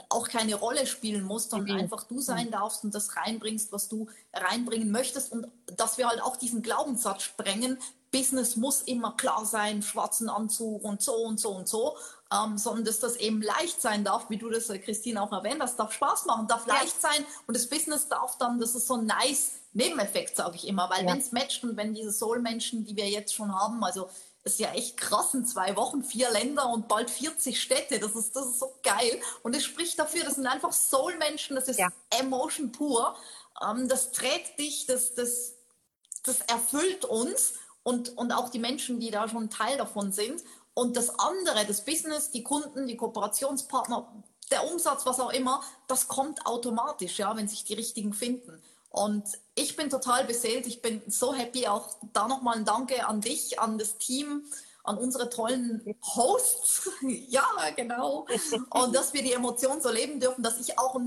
auch 0.09 0.29
keine 0.29 0.55
Rolle 0.55 0.87
spielen 0.87 1.25
musst, 1.25 1.51
sondern 1.51 1.77
mhm. 1.77 1.83
einfach 1.83 2.05
du 2.05 2.21
sein 2.21 2.51
darfst 2.51 2.85
und 2.85 2.95
das 2.95 3.17
reinbringst, 3.17 3.71
was 3.71 3.89
du 3.89 4.09
reinbringen 4.33 4.91
möchtest 4.91 5.31
und 5.33 5.47
dass 5.77 5.99
wir 5.99 6.09
halt 6.09 6.23
auch 6.23 6.37
diesen 6.37 6.63
Glaubenssatz 6.63 7.23
sprengen, 7.23 7.79
Business 8.11 8.57
muss 8.57 8.81
immer 8.83 9.17
klar 9.17 9.45
sein, 9.45 9.83
schwarzen 9.83 10.29
Anzug 10.29 10.85
und 10.85 11.03
so 11.03 11.17
und 11.17 11.41
so 11.41 11.51
und 11.51 11.69
so, 11.69 11.97
ähm, 12.35 12.59
sondern 12.59 12.85
dass 12.85 13.01
das 13.01 13.17
eben 13.17 13.43
leicht 13.43 13.81
sein 13.81 14.05
darf, 14.05 14.29
wie 14.31 14.39
du 14.39 14.51
das, 14.51 14.69
äh, 14.71 14.79
Christine, 14.79 15.23
auch 15.23 15.33
erwähnt 15.33 15.61
hast, 15.61 15.79
darf 15.79 15.93
Spaß 15.93 16.27
machen, 16.27 16.49
darf 16.49 16.67
ja. 16.67 16.75
leicht 16.75 17.01
sein 17.01 17.25
und 17.47 17.57
das 17.57 17.69
Business 17.69 18.09
darf 18.09 18.39
dann, 18.39 18.59
das 18.59 18.75
ist 18.75 18.87
so 18.87 18.95
ein 18.95 19.07
nice 19.07 19.53
Nebeneffekt, 19.73 20.37
sage 20.37 20.57
ich 20.57 20.67
immer, 20.67 20.89
weil 20.91 21.05
ja. 21.05 21.13
wenn 21.13 21.19
es 21.19 21.33
matcht 21.33 21.65
und 21.65 21.77
wenn 21.77 21.95
diese 21.95 22.13
Soul-Menschen, 22.13 22.85
die 22.85 22.97
wir 22.97 23.09
jetzt 23.09 23.35
schon 23.35 23.55
haben, 23.55 23.83
also 23.85 24.09
ist 24.45 24.59
ja 24.59 24.73
echt 24.73 24.99
krass 24.99 25.33
in 25.33 25.47
zwei 25.47 25.75
Wochen, 25.75 26.05
vier 26.05 26.31
Länder 26.31 26.69
und 26.69 26.87
bald 26.87 27.11
40 27.11 27.61
Städte. 27.61 27.99
Das 27.99 28.15
ist, 28.15 28.37
das 28.37 28.45
ist 28.45 28.59
so 28.59 28.75
geil. 28.83 29.21
Und 29.43 29.57
es 29.57 29.65
spricht 29.65 29.99
dafür, 29.99 30.23
das 30.23 30.35
sind 30.35 30.47
einfach 30.47 30.73
Soul-Menschen, 30.73 31.57
das 31.57 31.67
ist 31.67 31.79
ja. 31.79 31.89
Emotion 32.11 32.71
pur. 32.71 33.17
Ähm, 33.67 33.89
das 33.89 34.13
trägt 34.13 34.59
dich, 34.59 34.85
das, 34.85 35.15
das, 35.15 35.55
das 36.25 36.41
erfüllt 36.43 37.07
uns 37.07 37.55
und, 37.85 38.19
und 38.19 38.33
auch 38.33 38.51
die 38.51 38.59
Menschen, 38.59 39.01
die 39.01 39.11
da 39.11 39.29
schon 39.29 39.49
Teil 39.49 39.79
davon 39.79 40.13
sind. 40.13 40.43
Und 40.75 40.97
das 40.97 41.19
andere, 41.19 41.65
das 41.67 41.85
Business, 41.85 42.31
die 42.31 42.43
Kunden, 42.43 42.87
die 42.87 42.97
Kooperationspartner, 42.97 44.13
der 44.51 44.71
Umsatz, 44.71 45.07
was 45.07 45.21
auch 45.21 45.33
immer, 45.33 45.63
das 45.87 46.09
kommt 46.09 46.47
automatisch, 46.47 47.19
ja, 47.19 47.37
wenn 47.37 47.49
sich 47.49 47.65
die 47.65 47.75
richtigen 47.75 48.13
finden. 48.13 48.61
Und 48.91 49.25
ich 49.57 49.75
bin 49.75 49.91
total 49.91 50.25
beseelt. 50.25 50.67
Ich 50.67 50.81
bin 50.81 51.03
so 51.09 51.35
happy. 51.35 51.67
Auch 51.67 51.89
da 52.13 52.29
nochmal 52.29 52.59
ein 52.59 52.65
Danke 52.65 53.07
an 53.07 53.21
dich, 53.21 53.59
an 53.59 53.77
das 53.77 53.99
Team, 53.99 54.45
an 54.85 54.99
unsere 54.99 55.31
tollen 55.31 55.97
Hosts. 56.15 56.91
ja, 57.29 57.45
genau. 57.75 58.27
Und 58.71 58.95
dass 58.95 59.13
wir 59.13 59.23
die 59.23 59.33
Emotionen 59.33 59.81
so 59.81 59.91
leben 59.91 60.21
dürfen, 60.21 60.45
dass 60.45 60.61
ich 60.61 60.79
auch, 60.79 61.01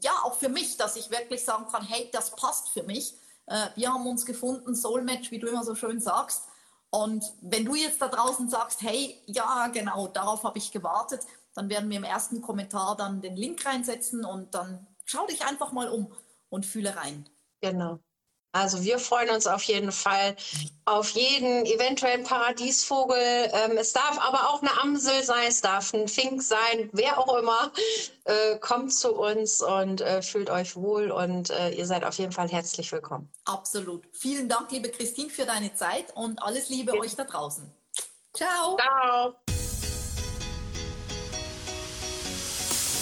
ja, 0.00 0.10
auch 0.24 0.34
für 0.34 0.48
mich, 0.48 0.76
dass 0.76 0.96
ich 0.96 1.10
wirklich 1.10 1.44
sagen 1.44 1.66
kann, 1.70 1.86
hey, 1.86 2.08
das 2.12 2.34
passt 2.34 2.70
für 2.70 2.82
mich. 2.82 3.14
Äh, 3.46 3.68
wir 3.76 3.92
haben 3.92 4.08
uns 4.08 4.26
gefunden, 4.26 4.74
Soul 4.74 5.02
Match, 5.02 5.30
wie 5.30 5.38
du 5.38 5.46
immer 5.46 5.62
so 5.62 5.76
schön 5.76 6.00
sagst. 6.00 6.42
Und 6.90 7.24
wenn 7.40 7.64
du 7.64 7.74
jetzt 7.74 8.02
da 8.02 8.08
draußen 8.08 8.50
sagst, 8.50 8.82
hey, 8.82 9.22
ja, 9.26 9.68
genau, 9.68 10.08
darauf 10.08 10.42
habe 10.42 10.58
ich 10.58 10.72
gewartet, 10.72 11.22
dann 11.54 11.68
werden 11.68 11.88
wir 11.88 11.96
im 11.96 12.04
ersten 12.04 12.40
Kommentar 12.40 12.96
dann 12.96 13.20
den 13.20 13.36
Link 13.36 13.64
reinsetzen 13.64 14.24
und 14.24 14.54
dann 14.54 14.86
schau 15.04 15.26
dich 15.26 15.44
einfach 15.44 15.72
mal 15.72 15.88
um 15.88 16.12
und 16.48 16.66
fühle 16.66 16.96
rein. 16.96 17.28
Genau. 17.60 18.00
Also 18.52 18.82
wir 18.82 18.98
freuen 18.98 19.30
uns 19.30 19.46
auf 19.46 19.62
jeden 19.62 19.92
Fall 19.92 20.34
auf 20.84 21.10
jeden 21.10 21.64
eventuellen 21.66 22.24
Paradiesvogel. 22.24 23.16
Ähm, 23.52 23.78
es 23.78 23.92
darf 23.92 24.18
aber 24.18 24.50
auch 24.50 24.60
eine 24.60 24.76
Amsel 24.80 25.22
sein, 25.22 25.46
es 25.48 25.60
darf 25.60 25.94
ein 25.94 26.08
Fink 26.08 26.42
sein, 26.42 26.90
wer 26.92 27.18
auch 27.18 27.36
immer. 27.36 27.70
Äh, 28.24 28.58
kommt 28.58 28.92
zu 28.92 29.14
uns 29.14 29.62
und 29.62 30.00
äh, 30.00 30.20
fühlt 30.22 30.50
euch 30.50 30.74
wohl 30.74 31.12
und 31.12 31.50
äh, 31.50 31.70
ihr 31.70 31.86
seid 31.86 32.04
auf 32.04 32.18
jeden 32.18 32.32
Fall 32.32 32.48
herzlich 32.48 32.90
willkommen. 32.90 33.30
Absolut. 33.44 34.04
Vielen 34.12 34.48
Dank, 34.48 34.72
liebe 34.72 34.88
Christine, 34.88 35.30
für 35.30 35.46
deine 35.46 35.72
Zeit 35.74 36.06
und 36.16 36.42
alles 36.42 36.68
Liebe 36.68 36.94
ja. 36.94 37.00
euch 37.00 37.14
da 37.14 37.24
draußen. 37.24 37.70
Ciao. 38.34 38.76
Ciao. 38.76 39.34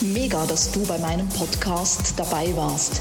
Mega, 0.00 0.46
dass 0.46 0.70
du 0.70 0.86
bei 0.86 0.98
meinem 0.98 1.28
Podcast 1.30 2.14
dabei 2.18 2.54
warst. 2.54 3.00